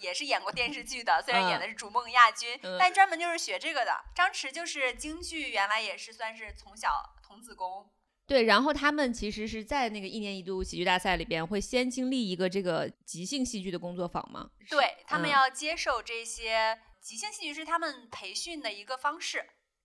[0.00, 3.92] 也是演过电视剧的，虽然演的是逐梦亚军，嗯但专门就是学这个的。
[4.14, 6.88] 张弛就是京剧，原来也是算是从小
[7.22, 7.86] 童子功。
[8.24, 19.38] 对，然后他们其实是在那个一年一度喜剧大赛里边会先经历一个这个即兴戏剧的工作坊嘛，对他们嗯要接受这些即兴戏剧是他们培训的一个方式，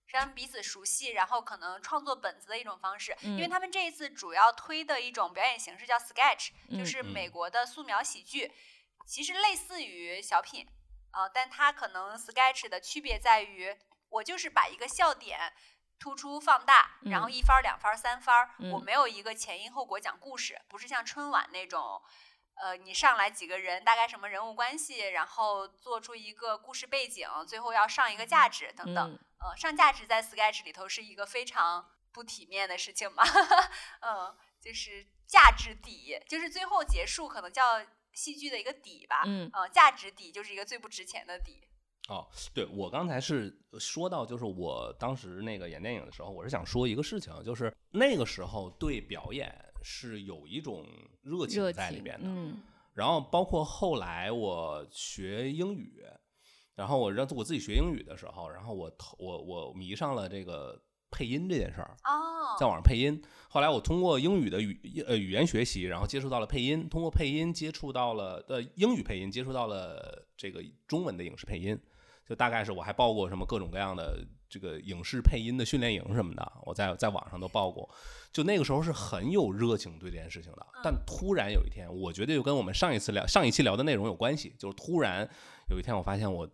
[0.06, 3.16] 是让他们彼此熟悉，然后可能创作本子的一种方式。
[3.22, 8.52] 因为嗯他们这一次主要推的一种表演形式叫 sketch，、嗯就是嗯美国的素描喜剧，
[9.06, 10.66] 其实类似于小品，
[11.12, 13.76] 呃，但它可能 sketch 的区别在于，
[14.10, 15.52] 我就是把一个笑点。
[16.00, 22.00] 突出放大，然后嗯一番儿、两番儿、三番儿，我嗯没有一个前因后果讲故事，不是像春晚那种，
[22.60, 29.10] 呃，你上来几个人，大概什么人物关系，然后做出一个故事背景，最后要上一个价值等等。
[29.12, 33.22] 嗯呃，上价值在 Sketch 里头是一个非常不体面的事情嘛，
[34.00, 37.80] 嗯， 就是价值底，就是最后结束可能叫
[38.12, 41.62] 戏剧的一个底吧，嗯呃，价值底就是一个最不值钱的底。
[42.08, 50.86] 哦，对我刚才是说到，就是我当时那个演电影的时候，我是想说一个事情，就是那个时候对表演是有一种
[51.22, 52.28] 热热情在里情边的。
[52.28, 52.56] 嗯
[52.94, 56.02] 然后包括后来我学英语，
[56.74, 63.22] 然后我让我自己学英语的时候，然后我投我我迷上了这个配音这件事儿，哦，在网上配音。
[63.48, 71.78] 后来我通过英语的语呃语言学习，然后接触到了配音，通过配音接触到了呃英语配音，接触到了这个中文的影视配音。
[72.28, 77.88] 就大概是我还报过什么各种各样的这个影视配音的训练营什么的，我在在网上都报过。
[78.30, 85.26] 就那个时候是很有热情对这件事情的，但突然有一天，我觉得就跟我们上一次聊上一期聊的内容有关系，就是突然
[85.70, 86.46] 有一天我发现我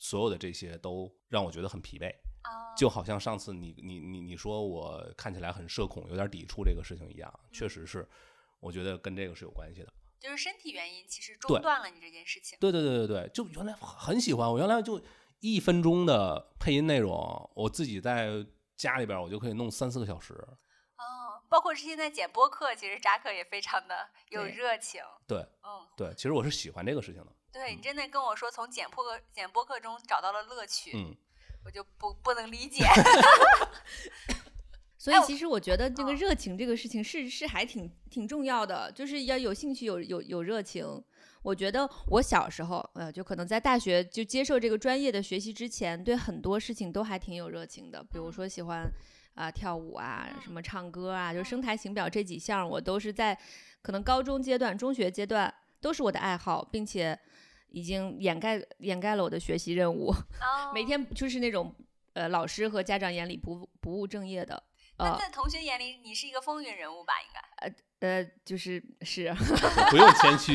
[0.00, 2.10] 所有的这些都让我觉得很疲惫。
[2.42, 8.08] 哦就好像上次你你你你说我看起来很社恐，有点抵触这个事情一样，确实是，
[8.58, 9.92] 我觉得跟这个是有关系的。
[10.20, 12.58] 就是身体原因，其实中断了你这件事情。
[12.60, 15.00] 对对对对对，就原来很喜欢，我原来就
[15.40, 18.28] 一分钟的配音内容，我自己在
[18.76, 20.34] 家里边我就可以弄三四个小时。
[20.34, 25.02] 哦，包括是现在剪播客，其实扎克也非常的有热情。
[25.26, 27.32] 对嗯，对，其实我是喜欢这个事情的。
[27.52, 31.16] 对你真的跟我说从剪播客剪播客中找到了乐趣，嗯，
[31.64, 32.84] 我就不不能理解。
[35.00, 36.16] 所以其实我觉得这个嗯。
[36.16, 41.02] 热情这个事情是是还挺挺重要的，就是要有兴趣有有有热情。
[41.42, 48.86] 我觉得我小时候，呃，就可能在大学就接受这个专业的学习之前，对很多事情都还挺有热情的，比如说喜欢
[49.34, 53.34] 啊、跳舞啊，什么唱歌啊，就声台形表这几项，我都是在
[53.80, 57.18] 可能高中阶段、中学阶段都是我的爱好，并且
[57.70, 60.10] 已经掩盖掩盖了我的学习任务，
[60.44, 60.74] 哦。
[60.74, 61.74] 每天就是那种
[62.12, 64.62] 呃老师和家长眼里不不务正业的。
[65.00, 67.14] 呃那在同学眼里，你是一个风云人物吧？
[67.22, 67.40] 应该。
[67.66, 67.74] 呃
[68.22, 69.32] 呃，就是是，
[69.90, 70.52] 不用谦虚。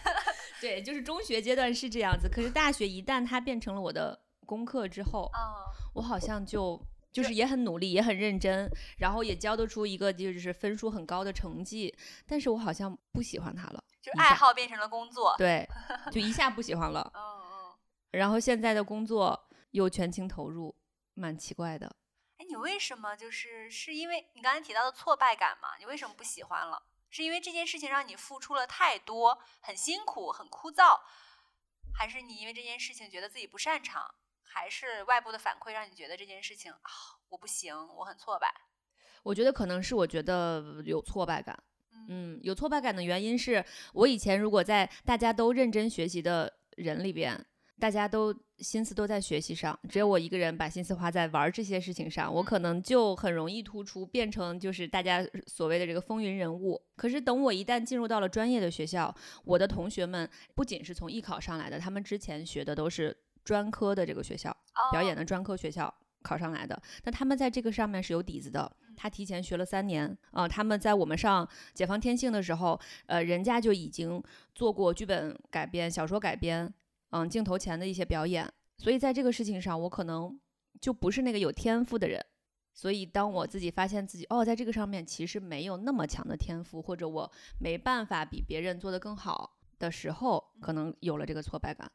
[0.60, 2.28] 对，就是中学阶段是这样子。
[2.28, 6.80] 可是大学一旦它变成了我的功课之后，哦，我好像就
[7.12, 11.94] 就是也很努力，也很认真，然后也交得出一个就是分数很高的成绩，
[12.26, 15.34] 但是我好像不喜欢它了，就是爱好变成了工作。
[15.38, 15.68] 对，
[16.10, 17.10] 就一下不喜欢了。
[17.14, 17.74] 嗯嗯。
[18.12, 20.74] 然后现在的工作又全情投入，
[21.14, 21.94] 蛮奇怪的。
[22.38, 25.76] 哎，你为什么就是是因为你刚才提到的挫败感吗？
[25.78, 26.82] 你为什么不喜欢了？
[27.10, 31.00] 是因为这件事情让你付出了太多，很辛苦，很枯燥，
[31.94, 36.90] 还是你因为这件事情觉得自己不擅长，还是外部的反馈让你觉得这件事情啊
[37.30, 38.54] 我不行，我很挫败？
[39.24, 41.60] 我觉得可能是我觉得有挫败感。
[42.08, 47.44] 嗯，有挫败感的原因是我以前如果在大家都认真学习的人里边，
[47.78, 56.80] 大家都心思都在学习上，只有我一个人把心思花在玩儿这些事情上，我可能就很容易突出，变成就是大家所谓的这个风云人物。
[56.96, 59.14] 可是等我一旦进入到了专业的学校，
[59.44, 64.54] 我的同学们不仅是从艺考上来的，他们之前学的都是专科的这个学校，
[64.90, 68.70] 表演的的专科学校考上来的，那他们在这个上面是有底子的。
[68.96, 74.20] 他提前学了三年，啊、他们在我们上《解放天性》的时候，呃，人家就已经
[74.56, 76.74] 做过剧本改编、小说改编，
[77.10, 78.50] 嗯，镜头前的一些表演。
[78.76, 80.38] 所以在这个事情上，我可能
[80.80, 82.24] 就不是那个有天赋的人。
[82.72, 91.90] 所以当我自己发现自己哦，在这个上面其实没有那么强的天赋，或者我没办法比别人做得更好的时候，可能有了这个挫败感。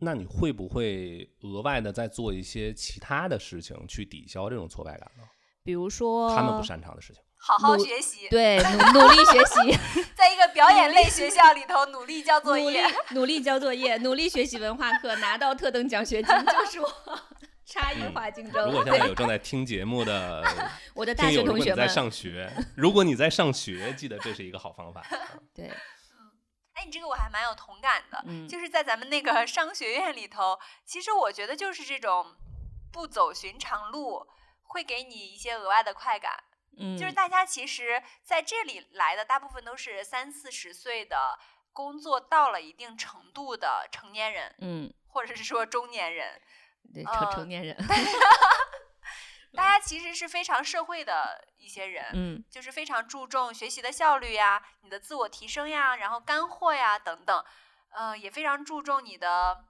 [0.00, 5.22] 那你会不会额外的再做一些其他的事情去抵消这种挫败感呢？
[5.66, 7.20] 比如说他们不擅长的事情。
[7.38, 9.78] 好好学习，对努 努力学习，
[10.16, 12.86] 在一个表演类学校里头努力交作努力业。
[13.10, 16.88] 努力交作业，努力学习文化课，拿到特等奖学金，就是我
[17.64, 18.64] 差异化竞争。
[18.64, 20.42] 如果现在有正在听节目的
[20.94, 25.04] 我的大学同学们，果你在上学，如果你在上学，记得这是一个好方法。
[25.54, 25.68] 对，
[26.72, 32.26] 哎，你这个我还蛮有同感的，嗯就是在咱们那个商学院里头，其实我觉得就是这种
[32.90, 34.26] 不走寻常路，
[34.68, 36.42] 会给你一些额外的快感。
[36.78, 41.38] 嗯，就是大家其实在这里来的大部分都是三四十岁的，
[41.72, 46.40] 工作到了一定程度的成年人，嗯，或者是说中年人。
[46.94, 47.76] 对，呃成成年人，
[49.54, 57.44] 大家其实是非常社会的一些人，嗯就是非常注重学习的效率呀、你的自我提升呀，然后干货呀等等，
[57.90, 59.64] 呃，也非常注重你的嗯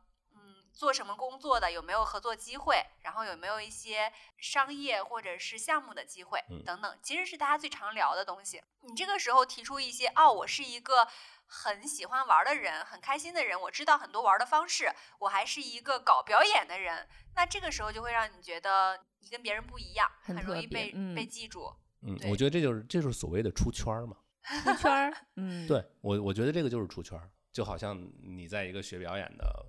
[0.77, 8.62] 做什么工作的有没有合作机会，然后有没有一些商业或者是项目的机会嗯等等，其实是大家最常聊的东西。
[8.83, 11.09] 你这个时候提出一些哦，我是一个。
[11.49, 21.73] 很喜欢玩的人，很开心的人，我知道很多玩的方式，我还是一个搞表演的人，那这个时候就会让你觉得你跟别人不一样，很很容易被、嗯被记住。
[22.03, 24.17] 嗯，我觉得这就是这就是所谓的出圈儿嘛。
[24.65, 29.67] 出圈儿，嗯，对我，我觉得这个就是出圈儿，就好像你在一个学表演的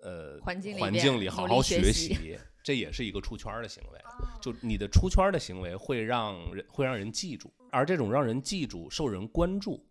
[0.00, 3.98] 呃环境里环境里好好学学习习，这也是一个出圈儿的行为。
[3.98, 9.84] 哦就你的出圈儿的行为会让人会让人记住，而这种让人记住、受人关注，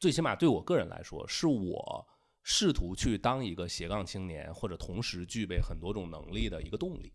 [0.00, 2.06] 最起码对我个人来说，是我
[2.42, 7.12] 试图去当一个斜杠青年，或者同时具备很多种能力的一个动力。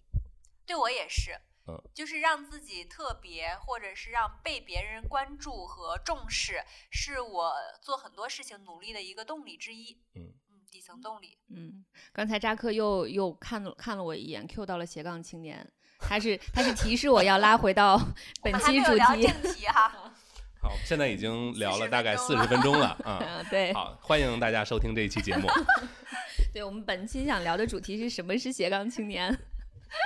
[0.65, 1.31] 对我也是，
[1.67, 9.91] 嗯，就是让自己特别，或者是让被别人关注和重视，是我做很多事情努力的一个动力之一。
[10.15, 11.37] 嗯嗯，底层动力。
[11.49, 15.67] 嗯，刚才扎克又又看了看了我一眼，Q 到了斜杠青年，
[15.99, 17.99] 他是他是提示我要拉回到
[18.43, 19.91] 本期主题，正题哈。
[20.59, 23.19] 好，现在已经聊了大概四十分钟了 啊。
[23.21, 25.47] 嗯，对好，欢迎大家收听这一期节目。
[26.51, 29.37] 对，我们本期想聊的主题是什么是斜杠青年？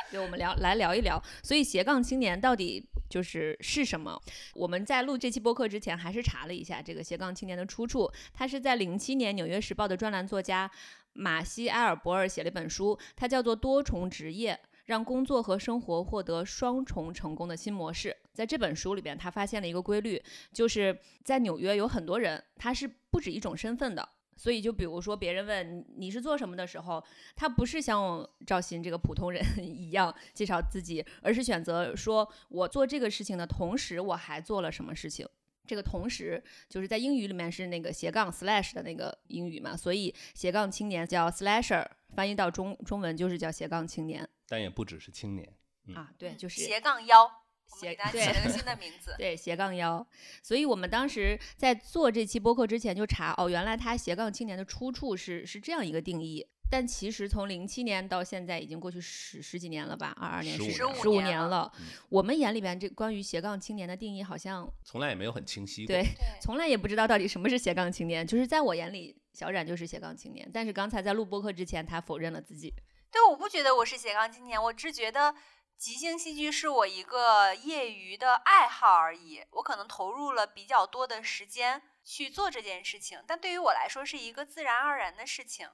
[0.10, 4.22] 对，我们聊来聊一聊，所以斜杠青年到底就是是什么？
[4.54, 10.70] 我们在录这期播客之前，还是查了一下这个斜杠青年的出处，他是在零七年《纽约时报》的专栏作家
[11.14, 14.54] 马西埃尔伯尔写了一本书，它叫做《多重职业》。
[14.86, 18.18] 让工作和生活获得双重成功的新模式。
[18.34, 24.10] 在这本书里边，他发现了一个规律，就是在纽约有很多人，他是不止一种身份的。
[24.42, 27.04] 所以，就比如说别人问你你是做什么的时候，
[27.36, 35.28] 他不是像赵鑫这个普通人 一样介绍自己，而是选择说我做这个事情的同时，我还做了什么事情。
[35.68, 45.48] 这个同时就是在英语里面是那个斜杠 slash 的那个英语嘛，所以斜杠青年叫 slasher，翻译到中中文就是叫斜杠青年但也不只是青年。
[45.88, 47.41] 嗯啊，对，就是斜杠腰，
[47.80, 49.14] 斜给大家起对了个 新的名字。
[49.18, 50.06] 对，斜杠幺。
[50.42, 56.48] 所以我们当时在做这期播客之前就查，哦，原来他斜杠青年的出处是是这样一个定义。
[56.74, 61.70] 但其实从零七年到现在已经过去十十几年了吧，二二年十五年了年了。
[61.78, 66.02] 嗯我们眼里边这关于斜杠青年的定义好像从来也没有很清晰对，
[66.42, 68.26] 从来也不知道到底什么是斜杠青年。
[68.26, 70.50] 就是在我眼里，小冉就是斜杠青年。
[70.54, 72.74] 但是刚才在录播客之前，他否认了自己。
[73.12, 75.36] 对，我不觉得我是斜杠青年，我只觉得
[75.82, 79.42] 即兴戏剧是我一个业余的爱好而已。
[79.50, 85.68] 我可能投入了比较多的时间去做这件事情，但对于我来说是一个自然而然的事情。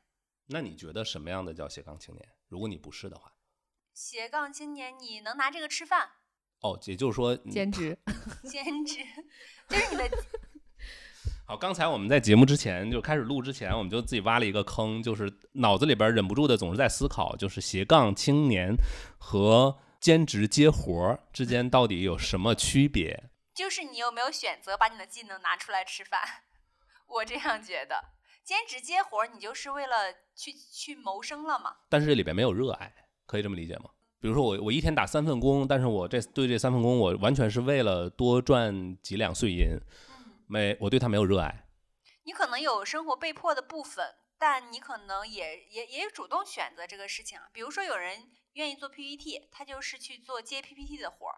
[0.45, 2.25] 那你觉得什么样的叫斜杠青年？
[2.47, 3.33] 如果你不是的话，
[3.93, 6.11] 斜杠青年，你能拿这个吃饭，
[6.61, 7.97] 哦，也就是说，嗯兼职，
[8.49, 8.99] 兼职，
[9.67, 10.09] 就是你的
[11.45, 18.73] 好，刚才我们在节目之前就开始录之前，我们就自己挖了一个坑，就是脑子里边忍不住的总是在思考，就是斜杠青年
[19.17, 23.29] 和兼职接活儿之间到底有什么区别？
[23.53, 26.21] 就是你有没有选择把你的技能拿出来吃饭？
[27.07, 28.03] 我这样觉得，
[28.43, 31.77] 兼职接活儿，你就是为了去去谋生了嘛。
[31.89, 32.93] 但是这里边没有热爱，
[33.25, 33.89] 可以这么理解吗？
[34.19, 39.79] 比如说我我一天打三份工，但是我这对这三份工我完全是为了多赚几两碎银，
[40.09, 41.67] 嗯，没我对它没有热爱。
[42.23, 47.45] 你可能有生活被迫的部分，但你可能也也也主动选择这个事情啊。
[47.53, 48.27] 比如说，有人
[48.57, 51.35] 愿意做 PPT，他就是去做接 PPT 的活儿；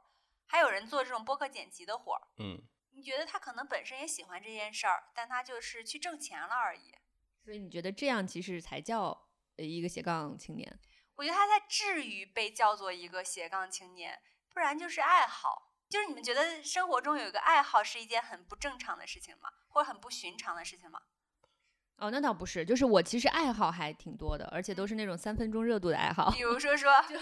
[0.47, 2.21] 还有人做这种播客剪辑的活儿。
[2.37, 2.57] 嗯，
[2.91, 6.95] 你觉得他可能本身也喜欢这件事儿，但他就是去挣钱了而已。
[7.43, 10.79] 所以你觉得这样其实才叫呃一个斜杠青年？
[11.15, 14.21] 我觉得他在至于被叫做一个斜杠青年，
[14.53, 15.73] 不然就是爱好。
[15.89, 19.49] 就是你们觉得生活中有一个爱好是一件很不正常的事情吗？
[19.67, 21.01] 或者很不寻常的事情吗？
[21.99, 26.31] 哦，那倒不是，就是我其实爱好还挺多的，而且都是那种三分钟热度的爱好。
[26.31, 27.15] 比如说说就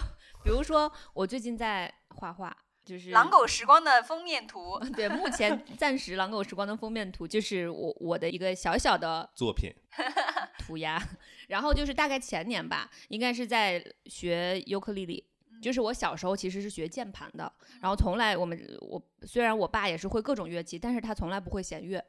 [0.44, 2.56] 比如说，我最近在画画，
[2.86, 9.74] 就是《狼狗时光》的封面图， 对，目前暂时《狼狗时光》的封面图就是我我的一个小小的作品
[10.60, 11.02] 涂鸦，
[11.48, 15.26] 然后就是大概前年吧，应该是在学尤克里里。
[15.60, 17.52] 就是我小时候其实是学键盘的，
[17.82, 22.06] 然后从来我们我虽然我爸也是会各种乐器，但是他从来不会弦乐，嗯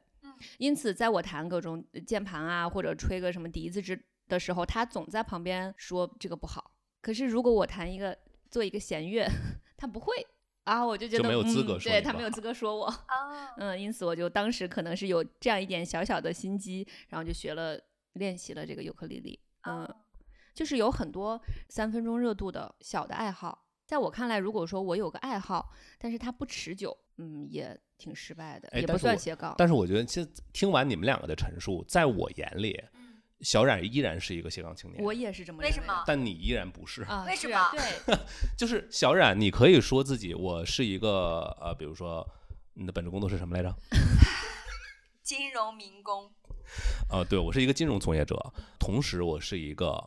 [0.59, 6.73] 因此在我弹各种键盘啊或者吹个什么笛子之的时候，他总在旁边说这个不好。
[7.01, 8.17] 可是如果我弹一个
[8.51, 9.27] 做一个弦乐，
[9.77, 10.15] 他不会，
[10.65, 12.87] 啊我就觉得就没有资格嗯、对他没有资格说我。
[12.87, 17.81] 哦，嗯，因此我就当时可能是有这样一点小小的心机，然后就学了
[18.15, 19.39] 练习了这个尤克里里。
[19.63, 19.97] 嗯，哦
[20.55, 29.55] 就是有很多三分钟热度的小的爱好，在我看来，如果说我有个爱好，但是它不持久，嗯，也挺失败的，也不算斜杠。
[29.57, 37.03] 但是我觉得，其实听完你们两个的陈述，在我眼里，嗯，小冉依然是一个斜杠青年，我也是这么为什么认为但你依然不是。
[37.09, 37.25] 啊？
[37.27, 38.15] 为什么对，
[38.59, 42.29] 就是小冉，你可以说自己我是一个呃，比如说
[42.75, 43.75] 你的本职工作是什么来着？
[45.23, 46.31] 金融民工，
[47.11, 48.37] 呃， 对我是一个金融从业者，
[48.79, 49.99] 同时我是一个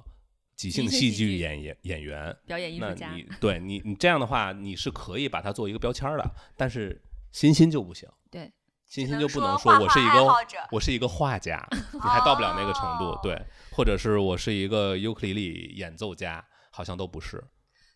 [0.70, 2.38] 即兴戏剧演演员演员。
[2.46, 3.12] 表演艺那术家。
[3.14, 7.02] 你对你你这样的话，你是可以把它做一个标签的，但是
[7.32, 8.08] 欣欣就不行。
[8.30, 8.52] 对，
[8.86, 10.26] 欣欣就不能说我是一个
[10.72, 13.20] 我是一个画家， 你还到不了那个程度哦。
[13.24, 13.42] 对，
[13.72, 17.44] 或者是我是一个尤克里里演奏家，好像都不是。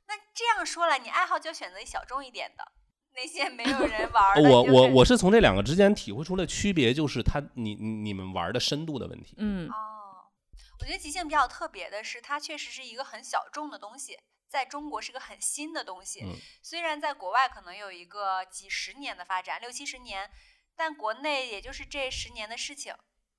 [0.07, 2.63] 那这样说来，你爱好就选择小众一点的，
[3.15, 4.49] 那些没有人玩的。
[4.49, 9.35] 我我我是从这两个之间体会出了区别，就是他你你你们玩的深度的问题。
[9.37, 9.73] 嗯，哦，
[10.79, 16.21] 我觉得即兴比较特别的是，它确实是一个很小众的东西，在中国是个很新的东西。
[16.23, 20.29] 嗯虽然在国外可能有一个几十年的发展，六七十年，
[20.75, 22.95] 但国内也就是这十年的事情，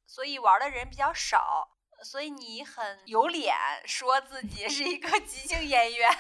[0.07, 1.73] 所以玩的人比较少。
[2.05, 3.57] 所以你很有脸
[3.87, 6.11] 说自己是一个 即兴演员，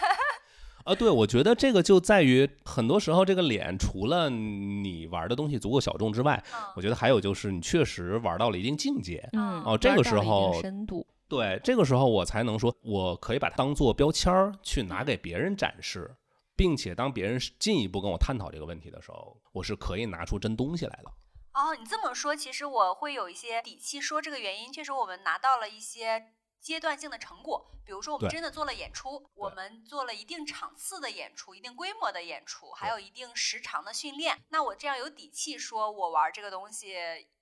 [0.86, 6.40] 啊，对，我觉得这个就在于很多时候这个脸，除了你玩的东西足够小众之外，
[6.76, 9.28] 我嗯，觉得还有就是你确实玩到了一定境界。
[9.32, 16.14] 嗯，哦这个时候深度，对，这个时候我才能说，我可以把它当做标签儿去拿给别人展示，
[16.54, 21.10] 并且当别人进一步跟我探讨这个问题的时候，我是可以拿出真东西来的。
[21.54, 26.26] 哦，你这么说，其实我会有一些底气说这个原因，确实我们拿到了一些
[26.66, 34.36] 阶段性的成果，比如说我们真的做了演出，我们做了一定场次的演出，一定规模的演出，还有一定时长的训练。
[34.48, 36.96] 那我这样有底气说，我玩这个东西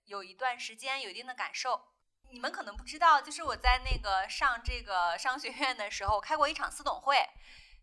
[0.05, 1.87] 有一段时间，有一定的感受。
[2.33, 7.17] 你们可能不知道，就是我在那个上这个商学院的时候，开过一场私董会，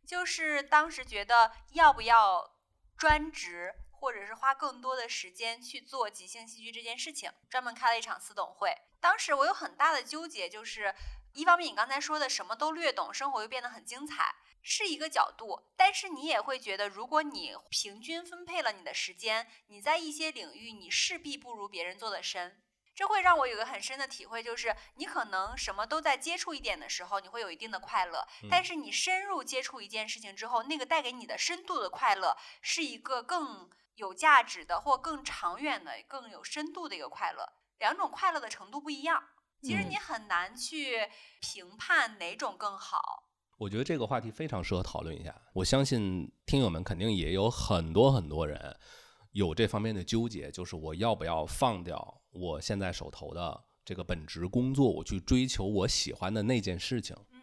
[0.05, 2.53] 就是当时觉得要不要
[2.95, 8.77] 专职，或者是花更多的时间去做即兴戏剧这件事情，专门开了一场私董会。
[8.99, 10.93] 当时我有很大的纠结，就是
[11.33, 22.61] 一方面你刚才说的什么都略懂，生活又变得很精彩，是一个角度，但是你也会觉得，如果你平均分配了你的时间，你在一些领域你势必不如别人做得深。
[22.93, 37.53] 这会让我有个很深的体会，就是你可能什么都在接触一点的时候，你会有一定的快乐，但是你深入接触一件事情之后，那个带给你的深度的快乐，是一个更有价值的或更长远的、更有深度的一个快乐。
[37.79, 39.23] 两种快乐的程度不一样，
[39.61, 40.97] 其实嗯你很难去
[41.39, 43.29] 评判哪种更好。
[43.57, 45.39] 我觉得这个话题非常适合讨论一下。
[45.53, 48.75] 我相信听友们肯定也有很多很多人
[49.31, 57.15] 有这方面的纠结，就是我要不要放掉我现在手头的这个本职工作，我去追求我喜欢的那件事情。
[57.31, 57.41] 嗯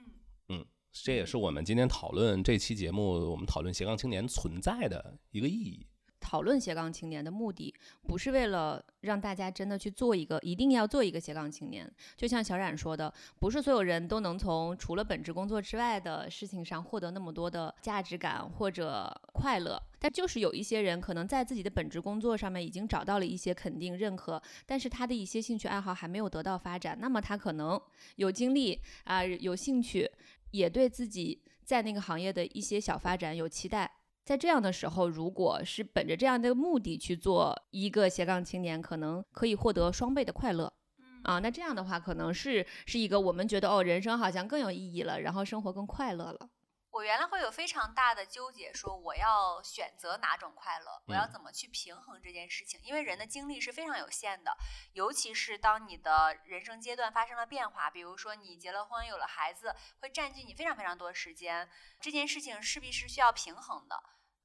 [0.49, 5.87] 嗯，这也是我们今天讨论这期节目，我们讨论斜杠青年存在的一个意义。
[6.29, 7.75] 讨论斜杠青年的目的，
[8.07, 11.91] 不是为了让大家真的去做一个，一定要做一个斜杠青年。
[12.19, 19.83] 就像小冉说的，不是所有人都能从除了本职工作之外的事情上获得那么多的价值感或者快乐。
[19.99, 27.81] 但就是有一些人可能在自己的本职工作上面已经找到了一些肯定认可，但是他的一些兴趣爱好还没有得到发展，那么他可能
[28.17, 30.11] 有精力啊、有兴趣，
[30.51, 33.91] 也对自己在那个行业的一些小发展有期待。
[34.29, 40.71] 在这样的时候，如果是本着这样的目的去做一个斜杠青年，可能可以获得双倍的快乐。
[40.99, 46.51] 嗯啊，那这样的话，可能是是一个我们觉得哦，人生好像更有意义了，然后生活更快乐了。
[46.91, 52.79] 我原来会有非常大的纠结，说我要选择哪种快乐，我要嗯怎么去平衡这件事情？
[52.83, 54.55] 因为人的精力是非常有限的，
[54.93, 61.67] 尤其是当你的人生阶段发生了变化，比如说你结了婚，有了孩子，会占据你非常非常多的时间，
[61.99, 63.97] 这件事情势必是需要平衡的。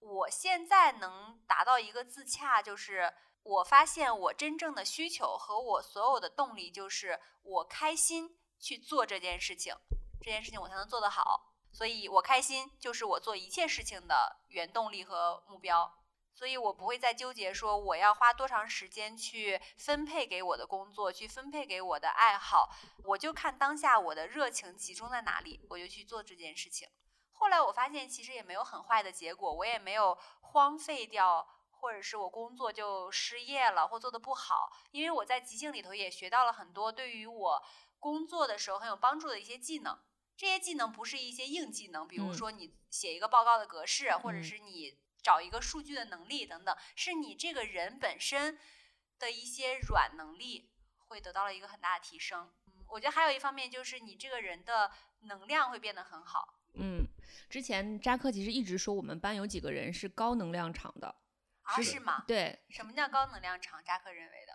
[0.04, 9.74] 我现在能达到一个自洽，就是我发现我真正的需求和我所有的动力，就是我开心去做这件事情，
[10.22, 11.54] 这件事情我才能做得好。
[11.72, 15.92] 所以我开心就是我做一切事情的原动力和目标。
[16.36, 22.70] 所以我不会再纠结说我要花多长时间去分配给我的工作，去分配给我的爱好，
[23.06, 26.90] 我就看当下我的热情集中在哪里，我就去做这件事情。
[27.44, 37.62] 后来我发现其实也没有很坏的结果，我也没有荒废掉，或者是我工作就失业了或做的不好，因为我在即兴里头也学到了很多对于我
[38.00, 40.00] 工作的时候很有帮助的一些技能。
[40.38, 48.58] 这些技能不是一些硬技能，比如嗯说你写一个报告的格式，或者嗯是你找一个数据的能力等等，是你这个人本身
[49.20, 50.72] 的一些软能力
[51.10, 52.54] 会得到了一个很大的提升。
[52.68, 54.90] 嗯，我觉得还有一方面就是你这个人的
[55.24, 56.62] 能量会变得很好。
[57.54, 61.08] 嗯，之前扎克其实一直说我们班有几个人是高能量场的，
[61.62, 62.24] 啊，是是吗？
[62.28, 63.80] 对，什么叫高能量场？
[63.84, 64.54] 扎克认为的。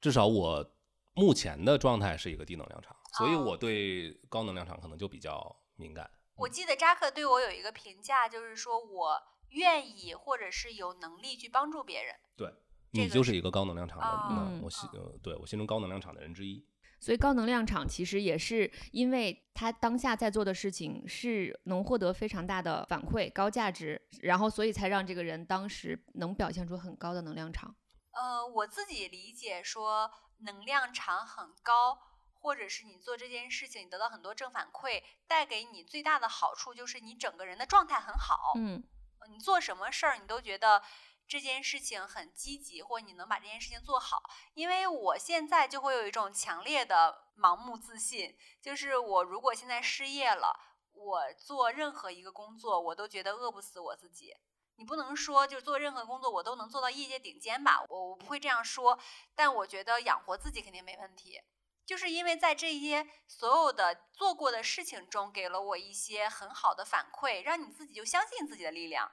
[0.00, 0.74] 至少我
[1.14, 6.10] 目前的状态是一个低能量场，所以哦我对高能量场可能就比较敏感。
[6.34, 12.16] 我记得扎克对我有一个评价，就是说我愿意或者是有能力去帮助别人。
[12.36, 12.52] 对
[12.90, 16.66] 你就是一个高能量场的，哦那嗯我心呃，对我心中高能量场的人之一。
[17.02, 27.74] 所以高能量场其实也是因为他当下在做的事情是能获得非常大的反馈、高价值，然后所以才让这个人当时能表现出很高的能量场。
[28.12, 30.08] 呃，我自己理解说
[30.44, 31.98] 能量场很高，
[32.34, 38.52] 或者是你做这件事情你得到很多正反馈，带给你最大的好处就是你整个人的状态很好。
[38.54, 38.80] 嗯
[39.18, 40.82] 呃你做什么事儿，你都觉得
[41.26, 44.22] 这件事情很积极，或你能把这件事情做好。
[44.54, 50.54] 因为我现在就会有一种强烈的盲目自信，就是我如果现在失业了，
[50.92, 54.34] 我做任何一个工作，我都觉得饿不死我自己。
[54.76, 58.98] 你不能说就做任何工作我都能做到业界顶尖吧，我我不会这样说，
[59.34, 61.40] 但我觉得养活自己肯定没问题。
[61.84, 69.10] 就是因为在这些所有的做过的事情中，给了我一些很好的反馈，让你自己就相信自己的力量。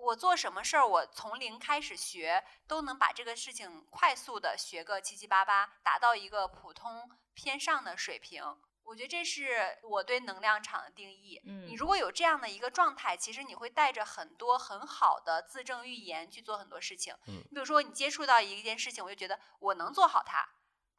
[0.00, 8.42] 我做什么事儿，我从零开始学，都能把这个事情快速的学个七七八八，达到一个普通偏上的水平。
[8.84, 11.38] 我觉得这是我对能量场的定义。
[11.44, 17.14] 嗯你嗯如果有这样的一个状态，其实你会带着很多很好的自证预言去做很多事情。
[17.26, 20.48] 嗯比如说你接触到一件事情，我就觉得我能做好它，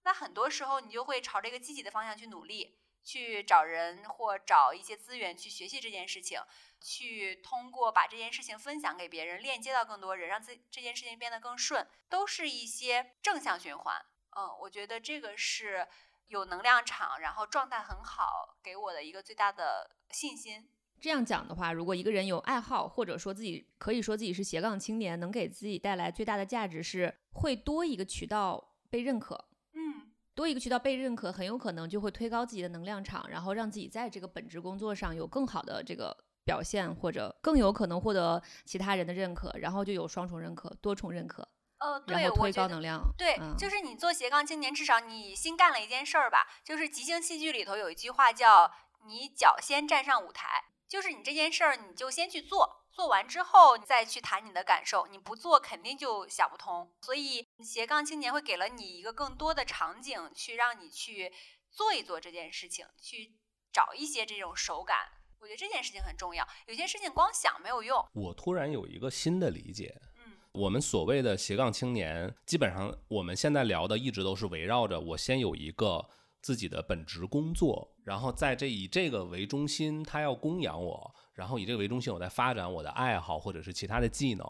[0.04, 6.40] 那很多时候你就会朝这个积极的方向去努力，去找人或找一些资源去学习这件事情，
[6.82, 13.96] 去通过把这件事情分享给别人，链接到更多人，让自这件事情变得更顺，都是一些正向循环。
[14.38, 15.88] 嗯，我觉得这个是
[16.28, 20.70] 有能量场，然后状态很好，给我的一个最大的信心。
[21.02, 29.46] 这样讲的话，如果一个人有爱好，或者说自己可以说自己是斜杠青年，能给自己带来最大的价值是会多一个渠道被认可。
[29.74, 36.16] 嗯，多一个渠道被认可，很有可能就会推高自己的能量场，然后让自己在这个本职工作上有更好的这个
[36.50, 41.48] 表现，或者更有可能获得其他人的认可，然后就有双重认可、多重认可，
[41.78, 43.04] 呃，对，推我觉得高能量。
[43.16, 46.48] 对，嗯就是你做斜杠青年，至少你新干了一件事儿吧。
[46.64, 48.72] 就是即兴戏剧里头有一句话叫
[49.06, 55.06] “你脚先站上舞台”，就是你这件事儿你就先去做，做完之后你再去谈你的感受。
[55.06, 56.92] 你不做肯定就想不通。
[57.02, 61.32] 所以斜杠青年会给了你一个更多的场景，去让你去
[61.70, 63.36] 做一做这件事情，去
[63.72, 65.12] 找一些这种手感。
[65.42, 66.46] 我觉得这件事情很重要。
[66.68, 68.04] 有些事情光想没有用。
[68.14, 76.04] 我突然有一个新的理解，嗯我们所谓的斜杠青年，基本上我们现在聊的一直都是围绕着我先有一个
[76.42, 84.46] 自己的本职工作，然后在这以这个为中心，他要供养我，然后以这个为中心，我在发展我的爱好或者是其他的技能，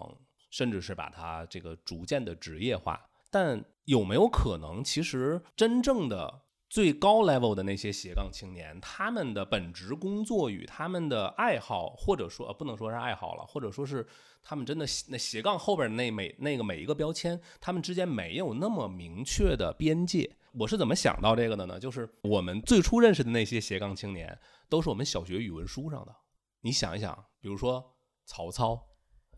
[0.49, 3.05] 甚至是把它这个逐渐的职业化。
[3.29, 14.05] 但有没有可能，其实真正的最高 level 的那些斜杠青年，他们的本职工作与他们的爱好，或者说、呃、不能说是爱好了，或者说是
[14.43, 20.29] 他们真的那斜杠后边的那每那个每一个标签，他们之间没有那么明确的边界。
[20.53, 21.79] 我是怎么想到这个的呢？
[21.79, 24.39] 就是我们最初认识的那些斜杠青年，
[24.69, 26.15] 都是我们小学语文书上的。
[26.61, 27.95] 你想一想，比如说
[28.25, 28.89] 曹操，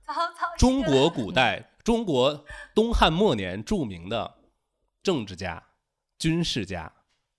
[0.06, 4.40] 曹操中国古代、中国东汉末年著名的
[5.02, 5.64] 政治家、
[6.18, 6.92] 军事家、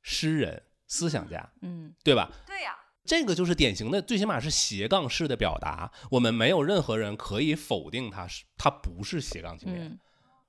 [0.03, 2.31] 诗人、思想家，嗯对吧？
[2.47, 5.91] 对呀、这个就是典型的，最起码是斜杠式的表达。
[6.11, 9.99] 我们没有任何人可以否定他是他不是斜杠青年，嗯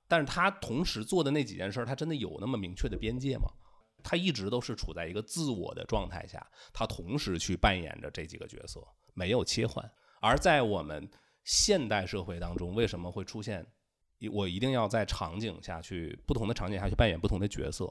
[0.06, 3.48] 但是他同时做的那几件事儿，他真的有那么明确的边界吗？
[4.02, 9.90] 他一直都是处在一个自我的状态下，他同时去扮演着这几个角色，没有切换。
[10.20, 11.08] 而在我们
[11.42, 13.66] 现代社会当中为什么会出现
[14.30, 17.90] 我一定要在场景下去不同的场景下去扮演不同的角色。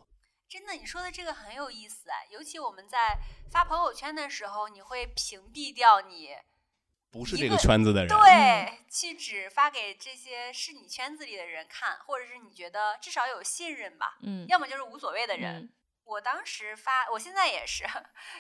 [0.50, 3.18] 真的，你说的这个很有意思哎，尤其我们在
[3.52, 6.36] 发朋友圈的时候，你会屏蔽掉你
[7.12, 15.64] 不是这个个圈子的人，对，去只发给这些是你圈子里的人看，或者是你觉得至少有信任吧，嗯要么就是无所谓的人。
[15.64, 15.74] 嗯。
[16.06, 17.86] 我当时发，我现在也是，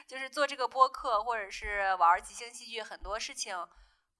[0.05, 3.55] 就是做这个播客或者是玩即兴戏剧，很多事情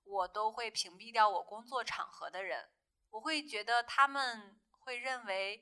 [0.06, 2.70] 我都会屏蔽掉我工作场合的人，
[3.10, 5.62] 我会觉得他们会认为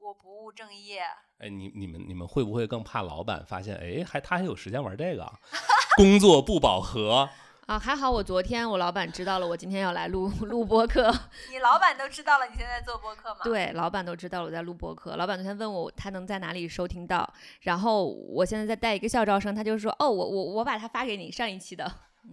[0.00, 1.02] 我不务正业。
[1.38, 3.76] 哎，你你们你们会不会更怕老板发现？
[3.76, 5.32] 哎，还他还有时间玩这个啊？
[5.96, 7.28] 工作不饱和，
[7.66, 11.12] 啊，还好我昨天我老板知道了，我今天要来录 录播课。
[11.50, 15.16] 你老板都知道了你现在做播客吗？，对，老板都知道我在录播客。
[15.16, 17.28] 老板昨天问我他能在哪里收听到，
[17.60, 21.84] 然后我现在在带一个校招生，他就说哦，我我我把它发给你上一期的。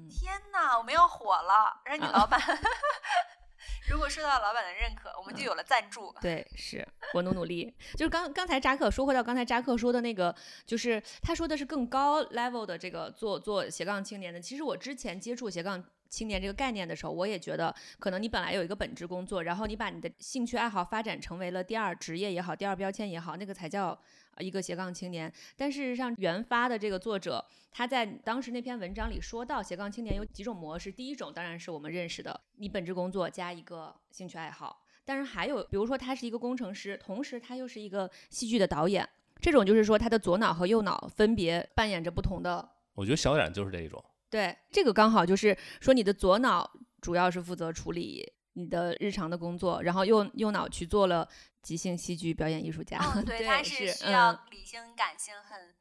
[0.09, 1.81] 天哪，我们要火了！
[1.85, 2.39] 让你啊老板，
[3.89, 6.13] 如果受到老板的认可，我们就有了赞助。
[6.21, 7.73] 对，是我努努力。
[7.95, 10.35] 就是刚刚才扎克说回到刚才扎克说的那个，
[10.65, 14.41] 就是他说的是更高 level 的这个做做斜杠青年的。
[14.41, 23.99] 其实我之前接触斜杠青年这个概念的时候，我也觉得可能你本来有一个本职工作，然后你把你的兴趣爱好发展成为了第二职业也好，第二标签也好，那个才叫
[24.39, 25.31] 一个斜杠青年。
[25.55, 30.91] 但事实上，原发的这个作者他在当时那篇文章里说到，斜杠青年有几种模式。
[30.91, 34.81] 第一种当然是我们认识的，你本职工作加一个兴趣爱好。
[35.03, 39.07] 但是还有，比如说他是一个工程师，同时他又是一个戏剧的导演，
[39.39, 42.67] 这种就是说他的左脑和右脑分别扮演着不同的。
[42.93, 44.03] 我觉得小冉就是这一种。
[44.29, 46.69] 对，这个刚好就是说你的左脑
[47.01, 51.27] 主要是负责处理你的日常的工作，然后右右脑去做了
[51.61, 52.97] 即兴戏剧表演艺术家。
[53.15, 55.75] 嗯，对，他是需要嗯理性、感性很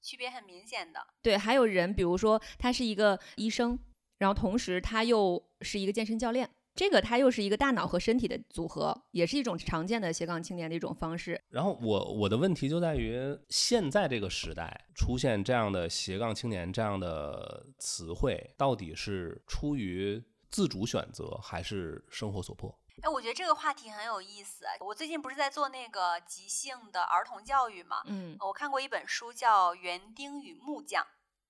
[0.00, 1.00] 区别很明显的。
[1.22, 3.78] 对，还有人，比如说他是一个医生，
[4.18, 11.40] 然后同时他又是一个健身教练，这个他又是一个大脑和身体的组合，也是一种常见的斜杠青年的一种方式。
[11.50, 20.22] 然后我我的问题就在于，现在这个时代出现这样的斜杠青年这样的词汇，到底是出于
[20.52, 22.78] 自主选择还是生活所迫？
[23.02, 24.66] 哎，我觉得这个话题很有意思。
[24.80, 28.02] 我最近不是在做那个即兴的儿童教育嘛？
[28.04, 31.02] 嗯我看过一本书叫《园丁与木匠》，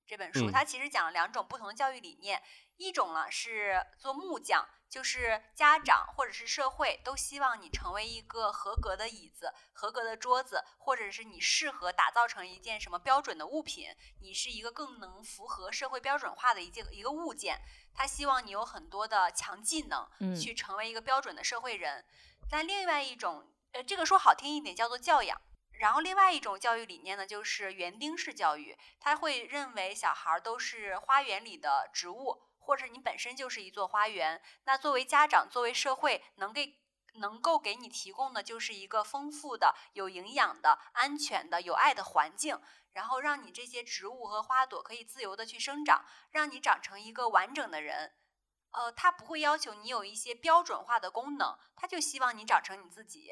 [0.07, 2.41] 这本书嗯它其实讲了两种不同的教育理念，
[2.77, 13.89] 一种呢是做木匠，就是家长或者是社会都希望你成为一个合格的椅子、合格的桌子，或者是你适合打造成一件什么标准的物品，
[14.21, 17.59] 你是一个更能符合社会标准化的一件一个物件。
[17.95, 22.05] 他希望你有很多的强技能，嗯去成为一个标准的社会人。
[22.51, 25.41] 但另外一种，呃，这个说好听一点叫做教养。
[25.79, 34.41] 然后另外一种教育理念呢，就是园丁式教育，他会认为小孩儿都是花园里的植物，或者你本身就是一座花园。
[34.65, 36.81] 那作为家长，作为社会，能给
[37.15, 42.59] 能够给你提供的就是一个丰富的、有营养的、安全的、有爱的环境，
[42.93, 48.15] 然后让你这些植物和花朵可以自由的去生长，让你长成一个完整的人。
[48.71, 53.31] 呃，他不会要求你有一些标准化的功能，他就希望你长成你自己。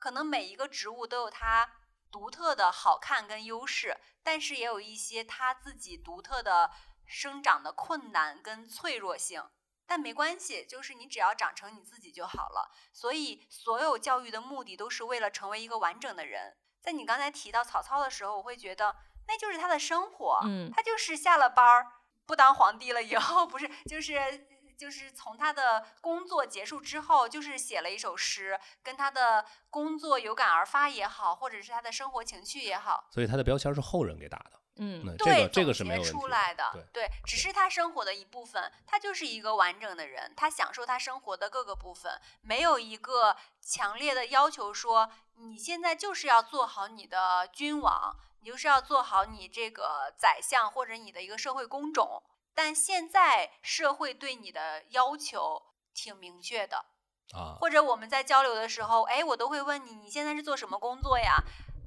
[0.00, 1.70] 可能每一个植物都有它
[2.10, 6.72] 独特的好看跟优势，但是也有一些它自己独特的
[7.10, 9.42] 生长的困难跟脆弱性。
[9.86, 12.70] 但没关系，就是你只要长成你自己就好了。
[12.92, 16.56] 所以，所有教育的目的都是为了成为一个完整的人。
[16.80, 18.94] 在你刚才提到曹操的时候，我会觉得
[19.26, 21.86] 那就是他的生活，嗯他就是下了班儿
[22.24, 24.46] 不当皇帝了以后，不是就是
[24.78, 34.52] 就是从他的工作结束之后，就是写了一首诗，跟他的工作有感而发也好，或者是他的生活情趣也好，所以他的标签是后人给打的。
[34.82, 52.22] 嗯那这对，个这个总结是没有出来的，对，只是他生活的一部分，他就是一个完整的人，他享受他生活的各个部分，没有一个强烈的要求说你现在就是要做好你的君王，你就是要做好你这个宰相或者你的一个社会工种，
[52.54, 55.62] 但现在社会对你的要求
[55.92, 56.86] 挺明确的，
[57.34, 61.36] 啊，或者我们在交流的时候，哎，我都会问你，你现在是做什么工作呀？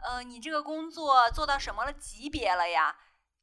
[0.03, 2.95] 呃，你这个工作做到什么了级别了呀？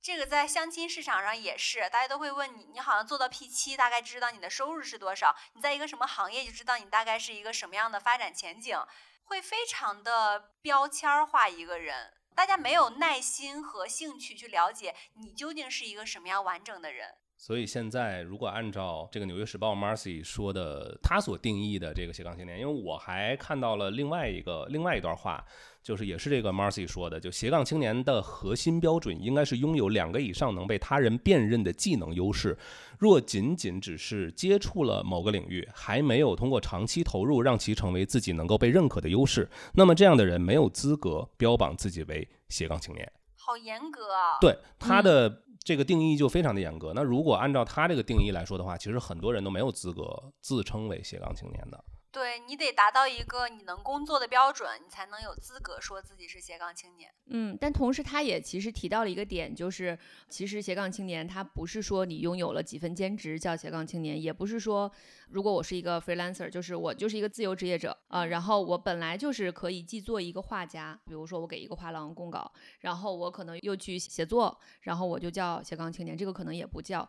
[0.03, 8.79] 这个在相亲市场上也是，大家都会问你，你好像做到 P 七，大概知道你的收入是多少；你在一个什么行业，就知道你大概是一个什么样的发展前景，
[9.25, 12.15] 会非常的标签化一个人。
[12.35, 17.15] 大家没有耐心和兴趣去了解你究竟是一个什么样完整的人。
[17.37, 25.43] 所以现在，如果按照这个《纽约时报》Marcy 说的，他所定义的这个斜杠青年，因为我还看到了另外一个另外一段话，
[25.83, 32.57] 就是也是这个 Marcy 说的，就斜杠青年的核心标准应该是拥有两个以上能被他人辨认的技能优势。
[32.99, 43.11] 若仅仅只是接触了某个领域，还没有通过长期投入让其成为自己能够被认可的优势，那么这样的人没有资格标榜自己为斜杠青年。
[43.37, 44.37] 好严格啊！
[44.39, 46.93] 对他的这个定义就非常的严格。
[46.95, 51.83] 那如果按照他这个定义来说的话，其实很多人都没有资格自称为斜杠青年的。
[52.13, 57.13] 对你得达到一个你能工作的标准，你才能有资格说自己是斜杠青年。
[57.27, 59.97] 嗯，但同时他也其实提到了一个点，就是
[60.29, 64.91] 其实斜杠青年他不是说你拥有了几份兼职叫斜杠青年，也不是说
[65.29, 77.09] 如果我是一个 freelancer，就是我就是一个自由职业者啊、然后我本来就是可以既做一个画家，比如说我给一个画廊供稿，然后我可能又去写作，然后我就叫斜杠青年，这个可能也不叫。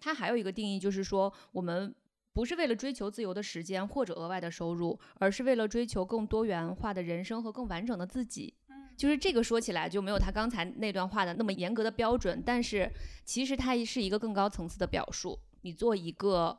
[0.00, 1.94] 它还有一个定义，就是说我们
[2.40, 8.54] 不是为了追求自由的时间或者额外的收入，而是为了追求更多元化的人生和更完整的自己。
[8.70, 12.90] 嗯，就是这个说起来就没有他刚才那段话的那么严格的标准，但是
[13.26, 15.38] 其实它是一个更高层次的表述。
[15.60, 16.58] 你做一个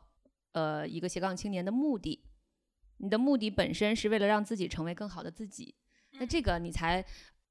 [0.51, 2.23] 呃一个斜杠青年的目的，
[2.97, 5.73] 你的目的本身是为了让自己成为更好的自己，
[6.19, 7.03] 那这个你才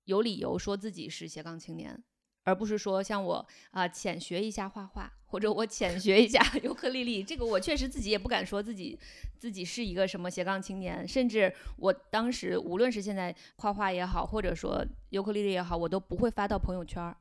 [0.05, 2.01] 有理由说自己是斜杠青年，
[2.45, 8.99] 而不是说像我啊、浅学一下画画，或者我浅学一下 尤克里里，这个我确实自己也不敢说自己
[9.39, 17.17] 自己是一个什么斜杠青年，甚至我当时无论是现在画画也好，或者说尤克里里也好，我都不会发到朋友圈儿。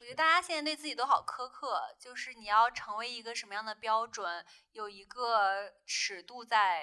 [0.00, 6.82] 我觉得大家现在对自己都好苛刻，就是你要成为一个什么样的标准，有一个尺度在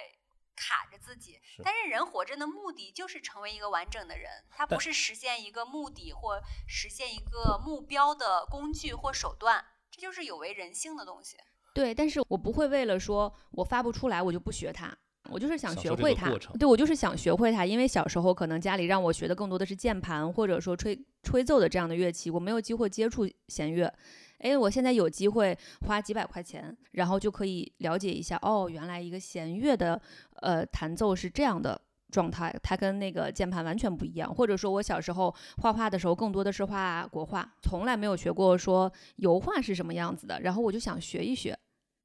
[0.61, 1.39] 卡着自己。
[1.43, 11.37] 是但是人活着的目的就是成为一个完整的人，他不是实现一个目的或实现一个目标的工具或手段，这就是有违人性的东西。
[11.73, 14.95] 对，但是我不会为了说我发不出来，我就不学它。
[15.29, 23.93] 我就是想学会它对我就是想学会它，因为小时候可能家里让我学的更多的是键盘或者说吹吹奏的这样的乐器，我没有机会接触弦乐。
[24.39, 25.55] 哎，我现在有机会
[25.85, 30.01] 花几百块钱，然后就可以了解一下，哦，原来一个弦乐的
[30.41, 31.81] 呃弹奏是这样的
[32.11, 34.31] 状态，它跟那个键盘完全不一样。
[34.35, 41.57] 或者说我小时候画画的时候，更多的是画国画，从来没有学过说油画是什么样子的，然后我就想学一学。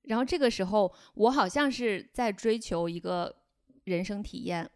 [0.03, 3.35] 然后这个时候，我好像是在追求一个
[3.83, 4.71] 人生体验，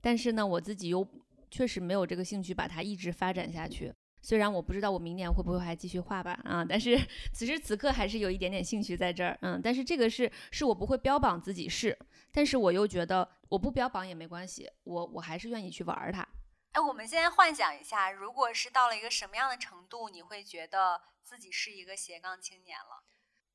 [0.00, 1.04] 但是呢，我自己又
[1.50, 3.92] 确实没有这个兴趣把它一直发展下去。
[4.26, 6.98] 虽然我不知道我明年会不会还继续画吧，啊，但是
[7.32, 11.96] 此时此刻还是有一点点兴趣在这儿，嗯，但是这个是是我不会标榜自己是，
[12.32, 16.26] 但是我又觉得我不标榜也没关系，我我还是愿意去玩儿它。
[16.72, 23.04] 哎，我们现在幻想一下，如果是到了一个什么样的程度，你会觉得自己是一个斜杠青年了？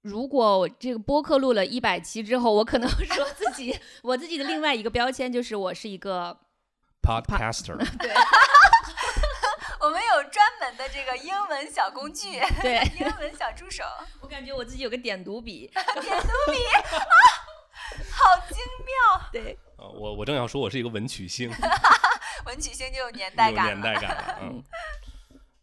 [0.03, 6.39] 如果我这个播客录了一百期之后，我可能说自己 我自己的另外一个标签就是我是一个
[7.01, 8.09] Podcaster，对
[9.81, 13.83] 我们有专门的这个英文小工具，对， 英文小助手，
[14.21, 16.81] 我感觉我自己有个点读笔， 点读笔啊
[18.11, 19.29] 好精妙。
[19.31, 21.49] 对，呃，我我正要说我是一个文曲星，
[22.45, 23.73] 文曲星就有年代感了。
[23.73, 24.63] 年代感了，嗯，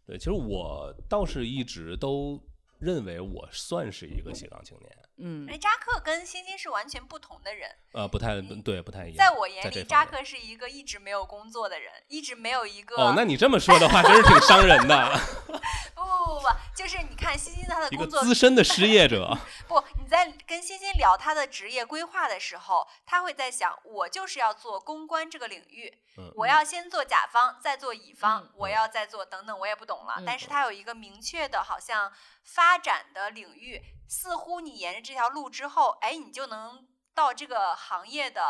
[0.05, 2.37] 对，其实我倒是一直都
[2.77, 4.91] 认为我算是一个斜杠青年，
[5.21, 7.69] 嗯哎，扎克跟欣欣是完全不同的人。
[7.93, 9.17] 呃，不太对，不太一样。
[9.17, 15.19] 在我眼里，扎克是一个一直没有工作的人，一直没有一个哦，那你这么说的话，真是挺伤人的，
[15.95, 19.37] 不不不不，就是你看欣欣他的工作资深的失业者。
[19.67, 30.15] 不，你在跟欣欣聊他的职业规划的时候，他会在想，我就是要做公关这个领域，嗯我要先做甲方，再做乙方，嗯我要再做等等，我也不懂了。
[30.17, 32.11] 嗯但是他有一个明确的，好像
[32.43, 38.41] 发展的领域，似乎你沿着这条路之后，哎，你就能到这个行业的。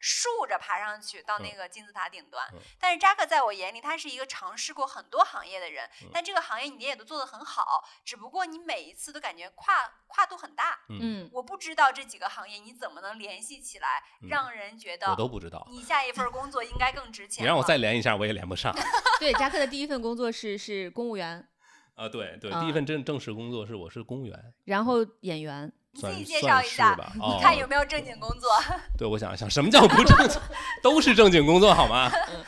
[0.00, 17.42] 竖着爬上去到那嗯个金字塔顶端，嗯但是扎克在我眼里，他是一个尝试过很多行业的人，嗯但这个行业你也都做得很好，只不过你每一次都感觉跨跨度很大，嗯我不知道这几个行业你怎么能联系起来，嗯让人觉得我都不知道，你下一份工作应该更值钱。
[17.42, 18.72] 你让我再，连一下，我也连不上。
[19.18, 21.48] 对，扎克的第一份工作是是公务员，
[21.96, 25.72] 啊，对对，啊第一份正正式工作是我是公务员，然后演员，算
[26.06, 28.48] 你自己介绍一下，你看有没有正经工作？
[28.96, 30.40] 对，我想一想，什么叫不正经？
[30.82, 32.10] 都是正经工作，好吗？
[32.30, 32.44] 嗯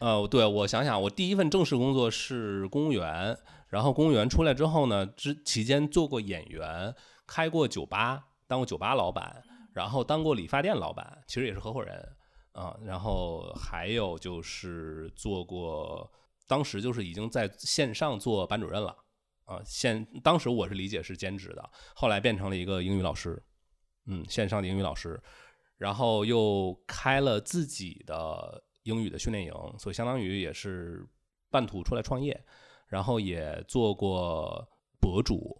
[0.22, 3.36] 呃，对，我想想，我第一份正式工作是公务员，
[3.68, 6.94] 然后公务员出来之后呢，之期间做过演员，
[7.26, 9.42] 开过酒吧，当过酒吧老板，
[9.74, 12.08] 然后当过理发店老板，其实也是合伙人
[12.52, 16.10] 啊、然后还有就是做过，
[16.46, 18.96] 当时就是已经在线上做班主任了
[19.48, 23.42] 啊，现当时我是理解是兼职的，后来变成了一个英语老师，
[24.04, 25.18] 嗯，线上的英语老师，
[25.78, 31.02] 然后又开了自己的英语的训练营，所以相当于也是
[31.50, 32.38] 半途出来创业，
[32.88, 34.68] 然后也做过
[35.00, 35.58] 博主，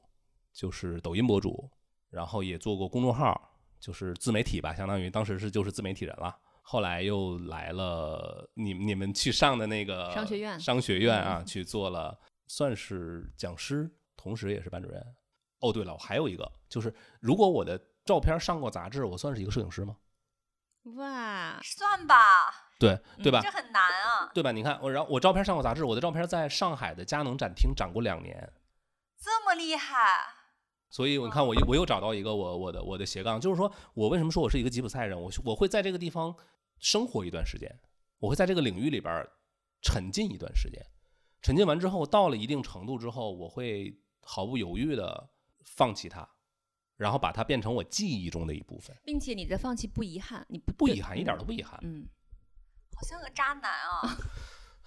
[0.53, 1.70] 就是抖音博主，
[2.11, 6.36] 然后也做过公众号，就是自媒体吧，相当于当时是就是自媒体人了。
[6.61, 12.14] 后来又来了你你们去上的那个商学院商学院啊，去做了
[12.49, 15.01] 算是讲师，同时也是班主任。
[15.61, 19.97] 哦，对了，我还有一个，就是如果我的照片上过杂志，我算是一个摄影师吗？
[20.97, 22.15] 哇，算吧，
[22.79, 23.51] 对对吧这？
[23.51, 24.53] 很难啊，对吧？
[24.53, 28.51] 你看我，然后我照片上过杂志，我的照片在上海的佳能展厅展过两年，
[29.21, 30.25] 这么厉害，
[30.89, 36.35] 所以你看我又我又找到一个我我的我的斜杠，就是说我为什么说我是一个吉普赛人，我我会在这个地方
[36.79, 37.69] 生活一段时间，
[38.19, 39.31] 我会在这个领域里边儿
[39.83, 40.81] 沉浸一段时间，
[41.43, 45.30] 沉浸完之后到了一定程度之后，我会毫不犹豫的
[45.64, 46.28] 放弃它，
[46.97, 51.78] 然后把它变成我记忆中的一部分，并且你的放弃不遗憾，你不不遗憾，一点都不遗憾。
[51.82, 52.09] 嗯，
[52.97, 54.16] 好像个渣男啊。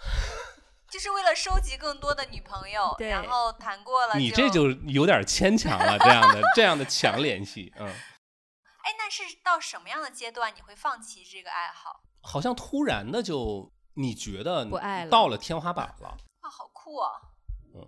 [0.92, 12.04] 就是为了收集更多的女朋友，然后谈过了你这就有点牵强了，这样的这样的强联系，嗯，哎，那是到什么样的阶段你会放弃这个爱好？
[12.24, 16.18] 好像突然的就你觉得不爱了到了天花板了，哇，
[16.52, 17.10] 好酷哦！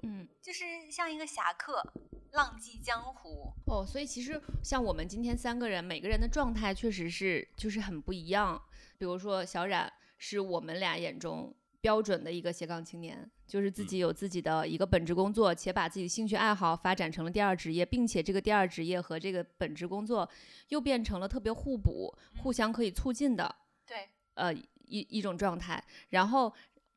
[0.03, 1.83] 嗯，就是像一个侠客，
[2.31, 3.51] 浪迹江湖。
[3.67, 8.61] 哦，所以其实像我们今天三个人，每个人的状态确实是就是很不一样。
[8.97, 20.29] 比如说小冉是我们俩眼中标准的一个斜杠青年，就是自己有自己的一个本职工作，且把自己的兴趣爱好发展成了第二职业，并且这个第二职业和这个本职工作
[20.69, 23.53] 又变成了特别互补、互相可以促进的
[23.85, 25.83] 对，呃一一种状态。
[26.09, 26.53] 然后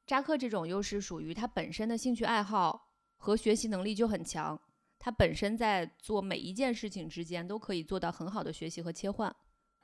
[0.06, 4.60] 扎克这种又是属于他本身的兴趣爱好和学习能力就很强，
[4.98, 9.34] 他本身在做每一件事情之间都可以做到很好的学习和切换。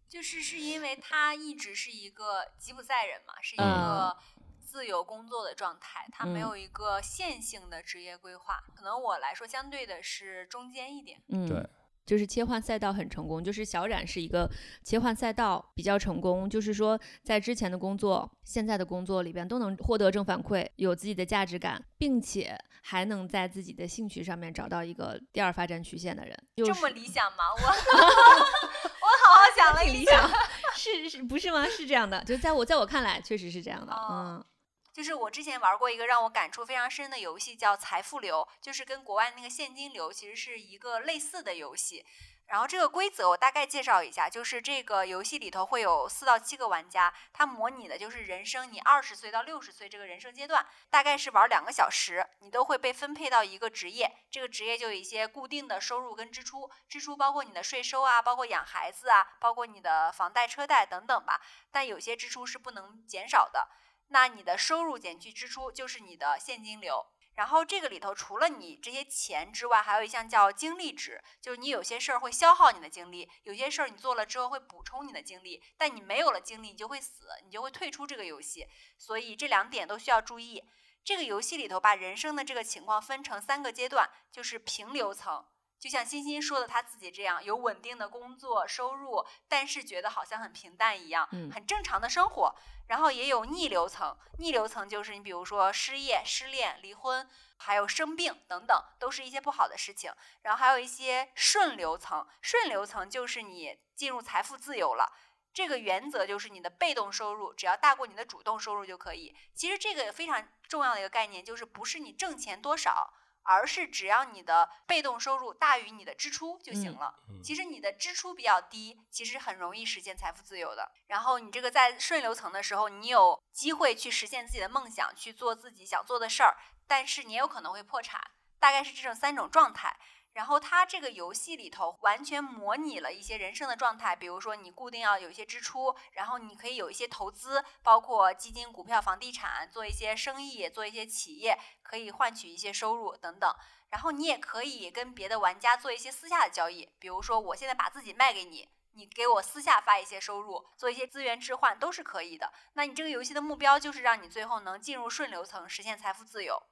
[0.08, 4.16] 就是是因为他一直是一个吉普赛人嘛，是一嗯个
[4.60, 8.62] 自由工作的状态，他没嗯有一个线性的职业规划。
[8.76, 11.20] 可能我来说，相对的是中间一点。
[11.28, 11.66] 嗯，对，
[12.04, 13.42] 就是切换赛道很成功。
[13.42, 14.50] 就是小冉是一个
[14.82, 26.36] 切换赛道比较成功，就是说在之前的工作、现在的工作里边都能获得正反馈，有自己的价值感，并且还能在自己的兴趣上面找到一个第二发展曲线的人。
[26.56, 27.44] 就是这么理想吗？
[27.56, 30.28] 我 我好好想了一 想，
[30.76, 31.64] 是是不是吗？
[31.66, 33.92] 是这样的，就在我在我看来，确实是这样的。
[33.92, 34.44] 哦嗯
[34.92, 42.04] 就是我之前玩过一个让我感触非常深的游戏，叫《财富流》，就是跟国外那个现金流其实是一个类似的游戏。
[42.46, 61.40] 然后这个规则我大概介绍一下，就是这个游戏里头会有四到七个玩家，它模拟的就是人生你二十岁到六十岁这个人生阶段，大概是玩两个小时，你都会被分配到一个职业，这个职业就有一些固定的收入跟支出，支出包括你的税收啊，包括养孩子啊，包括你的房贷、车贷等等吧，
[61.70, 63.68] 但有些支出是不能减少的。
[64.12, 67.06] 那你的收入减去支出就是你的现金流。
[67.34, 78.68] 然后这个里头除了你这些钱之外，还有一项叫精力值，就是你有些事儿会消耗你的精力，有些事儿你做了之后会补充你的精力，但你没有了精力，你就会死，你就会退出这个游戏。
[78.98, 80.62] 所以这两点都需要注意。
[81.02, 85.42] 这个游戏里头把人生的这个情况分成三个阶段，就是平流层。
[85.82, 92.54] 就像欣欣说的，她自己这样有稳定的工作收入，但是觉得好像很平淡一样，嗯很正常的生活。
[92.86, 100.12] 然后也有逆流层，逆流层就是你比如说失业、失恋、离婚，还有生病等等，都是一些不好的事情。
[100.42, 105.12] 然后还有一些顺流层，顺流层就是你进入财富自由了。
[105.52, 109.34] 这个原则就是你的被动收入只要大过你的主动收入就可以。
[109.52, 113.12] 其实这个非常重要的一个概念就是不是你挣钱多少，
[113.44, 117.14] 而是只要你的被动收入大于你的支出就行嗯了。
[117.28, 120.92] 嗯其实你的支出比较低，其实很容易实现财富自由的。
[121.08, 128.20] 然后你这个在顺流层的时候，你有机会去实现自己的梦想，去做自己想做的事儿，但是你也有可能会破产，
[128.60, 129.98] 大概是这种三种状态。
[130.32, 143.54] 然后它这个游戏里头完全模拟了一些人生的状态，比如说你固定要有一些支出，然后你可以有一些投资，包括基金、股票、房地产，做一些生意，做一些企业，可以换取一些收入等等。
[143.90, 152.50] 然后你也可以跟别的玩家做一些私下的交易，比如说我现在把自己卖给你，你给我私下发一些收入，做一些资源置换都是可以的。
[152.72, 156.62] 那你这个游戏的目标就是让你最后能进入顺流层，实现财富自由。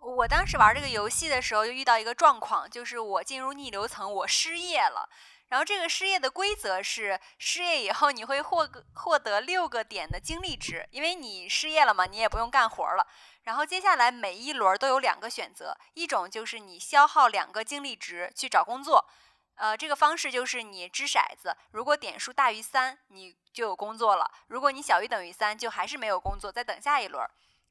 [0.00, 5.08] 我当时玩这个游戏的时候，就遇到一个状况，就是我进入逆流层，我失业了。
[5.48, 13.06] 然后这个失业的规则是，失业以后你会获获得六个点的精力值，因为你失业了嘛，你也不用干活了。
[13.42, 19.08] 然后接下来每一轮都有两个选择，一种就是你消耗两个精力值去找工作，
[19.54, 27.24] 呃，这个方式就是你掷骰子，如果点数大于三，你就有工作了；如果你小于等于三，就还是没有工作，再等下一轮。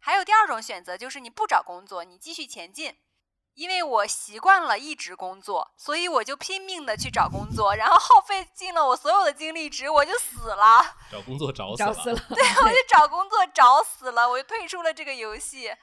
[0.05, 2.95] 还有第二种选择，就是你不找工作，你继续前进。
[3.55, 10.95] 因为我习惯了一直工作，所以我就拼命的去找工作，然后耗费尽了我所有的精力值，我就死了。
[11.11, 12.15] 找工作找死了。
[12.29, 15.73] 对，我就找工作找死了，我就退出了这个游戏。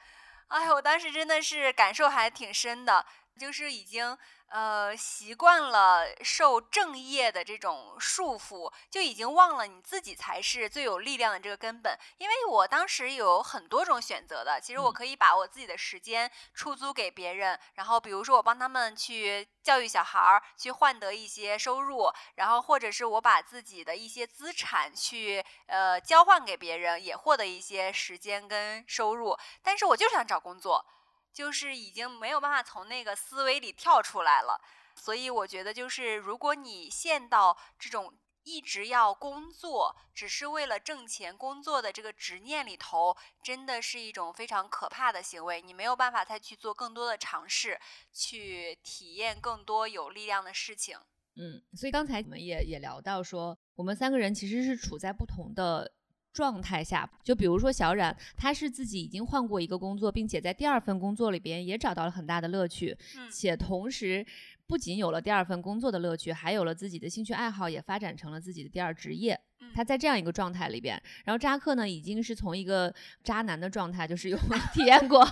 [0.47, 3.05] 哎呀，我当时真的是感受还挺深的，
[3.37, 4.17] 就是已经
[4.53, 11.97] 呃习惯了受正业的这种束缚，就已经忘了你自己才是最有力量的这个根本。
[12.19, 29.35] 因为我当时有很多种选择的，其实我嗯可以把我自己的时间出租给别人，然后比如说我帮他们去教育小孩儿，去换得一些收入，然后或者是我把自己的一些资产去呃交换给别人，也获得一些时间跟收入。
[29.63, 30.85] 但是我就想找工作，
[31.33, 34.61] 就是已经没有办法从那个思维里跳出来了。
[34.95, 38.13] 所以我觉得，就是如果你陷到这种
[38.43, 45.61] 一直要工作，只是为了挣钱工作的这个执念里头，真的是一种非常可怕的行为。
[45.61, 47.79] 你没有办法再去做更多的尝试，
[48.11, 50.99] 去体验更多有力量的事情。
[51.35, 55.91] 嗯，所以刚才我们也也聊到说，我们三个人其实是处在不同的
[56.33, 57.09] 状态下。
[57.23, 64.25] 就比如说小冉，他是自己已经换过一个工作，并且在第二份工作里边也找到了很大的乐趣，嗯且同时
[64.65, 69.33] 不仅有了第二份工作的乐趣，还有了自己的兴趣爱好，也发展成了自己的第二职业。
[69.61, 74.37] 嗯他在这样一个状态里边，然后扎克呢，已经是从一个渣男的状态，就是有
[74.71, 75.25] 体验过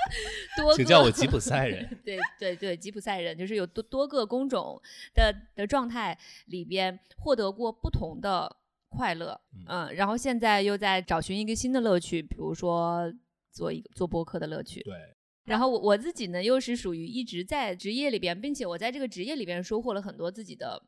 [0.56, 1.88] 多个，请叫我吉普赛人。
[2.04, 4.80] 对对对，吉普赛人就是有多多个工种
[5.14, 8.56] 的的状态里边获得过不同的
[8.94, 13.12] 快乐，嗯嗯，然后现在又在找寻一个新的乐趣，比如说
[13.50, 14.80] 做一个做播客的乐趣。
[14.82, 14.94] 对，
[15.44, 20.80] 然后我我自己呢，又是属于一直在职业里边，并且我在这个职业里边收获了很多自己的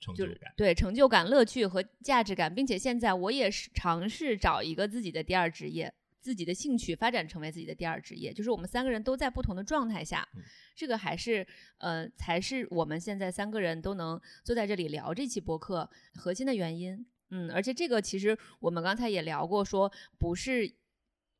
[0.00, 0.52] 成就感。
[0.56, 8.32] 对成就感、乐趣和价值感，并且现在我也是尝试找一个自己的第二职业，自己的兴趣发展成为自己的第二职业。
[8.32, 10.42] 就是我们三个人都在不同的状态下，嗯
[10.74, 11.46] 这个还是
[11.78, 17.06] 呃才是我们现在三个人都能坐在这里聊这期播客核心的原因。
[17.30, 20.72] 嗯，而且这个其实我们刚才也聊过说不是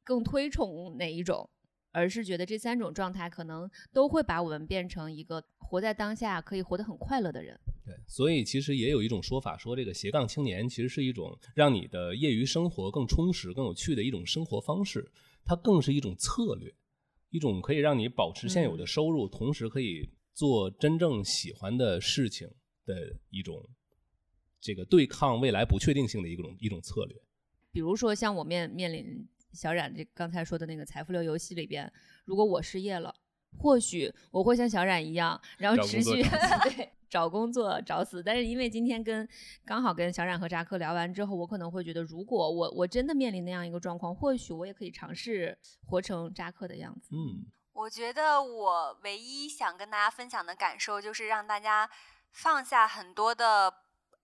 [0.05, 1.49] 更推崇哪一种。
[1.93, 7.59] 而是觉得这三种状态可能都会把我们变成一个活在当下、可以活得很快乐的人。
[7.85, 15.11] 对，所以其实也有一种说法，说这个斜杠青年其实是一种让你的业余生活更充实、更有趣的一种生活方式，
[15.45, 16.73] 它更是一种策略，
[17.31, 22.49] 一种可以让你保持现有的收入，同时可以做真正喜欢的事情
[22.87, 22.95] 的
[23.31, 23.69] 一种
[24.61, 27.17] 这个对抗未来不确定性的一种一种策略。
[27.73, 31.91] 比如说像我面面临小冉这刚才说的那个财富流游戏里边，
[32.25, 33.15] 如果我失业了，
[33.59, 38.23] 或许我会像小冉一样，然后持续找对找工作找死。
[38.23, 39.29] 但是因为今天跟
[39.65, 47.11] 刚好跟小冉和扎克聊完之后，我可能会觉得，如果我我真的面临那样一个状况，或许我也可以尝试活成扎克的样子。
[47.13, 51.91] 嗯，我觉得我唯一想跟大家分享的感受，就是让大家
[52.31, 53.73] 放下很多的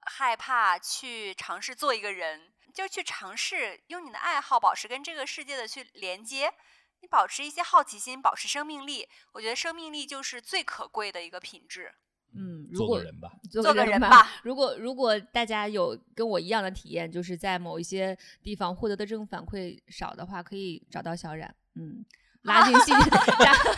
[0.07, 6.53] 害怕，去尝试做一个人，就去尝试用你的爱好保持跟这个世界的去连接。
[7.01, 11.93] 你保持一些好奇心，保持生命力，我觉得生命力就是最可贵的一个品质。
[12.35, 13.31] 嗯，如果做个人吧。
[13.51, 14.41] 做做个人吧。
[14.43, 22.05] 如果如果大家有跟我一样的体验，就是在某一些地方获得的这种反馈少的话，可以找到小冉，嗯，
[22.47, 23.11] 拉进戏剧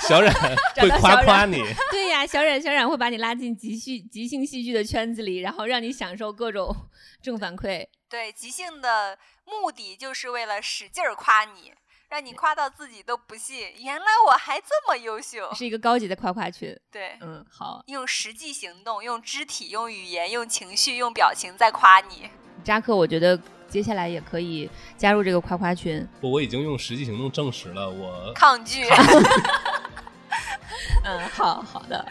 [0.01, 6.75] 小冉会找到小冉夸夸你， 对呀，小冉小冉会把你拉进即戏即兴戏剧的圈子里，然后让你享受各种
[7.21, 7.87] 正反馈。
[8.09, 11.73] 对，即兴的目的就是为了使劲儿夸你，
[12.09, 15.53] 让你夸到自己都不信，原来我还这么优秀。
[15.55, 16.75] 是一个高级的夸夸群。
[16.91, 22.31] 对，嗯，好，用实际行动、用肢体、用语言、用情绪、用表情在夸你。
[22.65, 23.39] 扎克，我觉得
[23.69, 26.07] 接下来也可以加入这个夸夸群。
[26.21, 28.85] 不我已经用实际行动证实了我抗拒。
[31.05, 32.05] 嗯，好好的，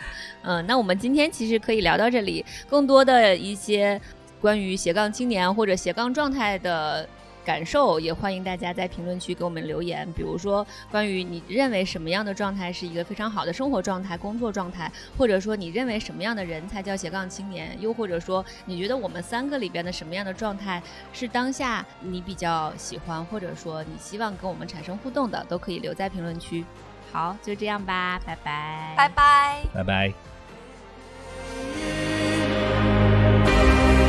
[0.44, 4.00] 嗯，那我们今天其实可以聊到这里，更多的一些
[4.42, 7.08] 关于斜杠青年或者斜杠状态的
[7.48, 10.06] 感受，也欢迎大家在评论区给我们留言。
[10.12, 20.84] 比如说，关于你认为什么样的状态是一个非常好的生活状态、工作状态，或者说你认为什么样的人才叫斜杠青年，又或者说你觉得我们三个里边的什么样的状态
[21.14, 26.66] 是当下你比较喜欢，或者说你希望跟我们产生互动的，都可以留在评论区。
[27.14, 29.64] 好，就这样吧，拜拜，拜拜。
[29.74, 30.14] 拜拜。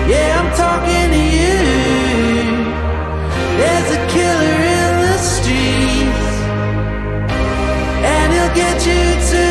[0.09, 1.13] Yeah, I'm talking
[3.59, 6.31] There's a killer in the streets,
[8.15, 9.48] and he'll get you too.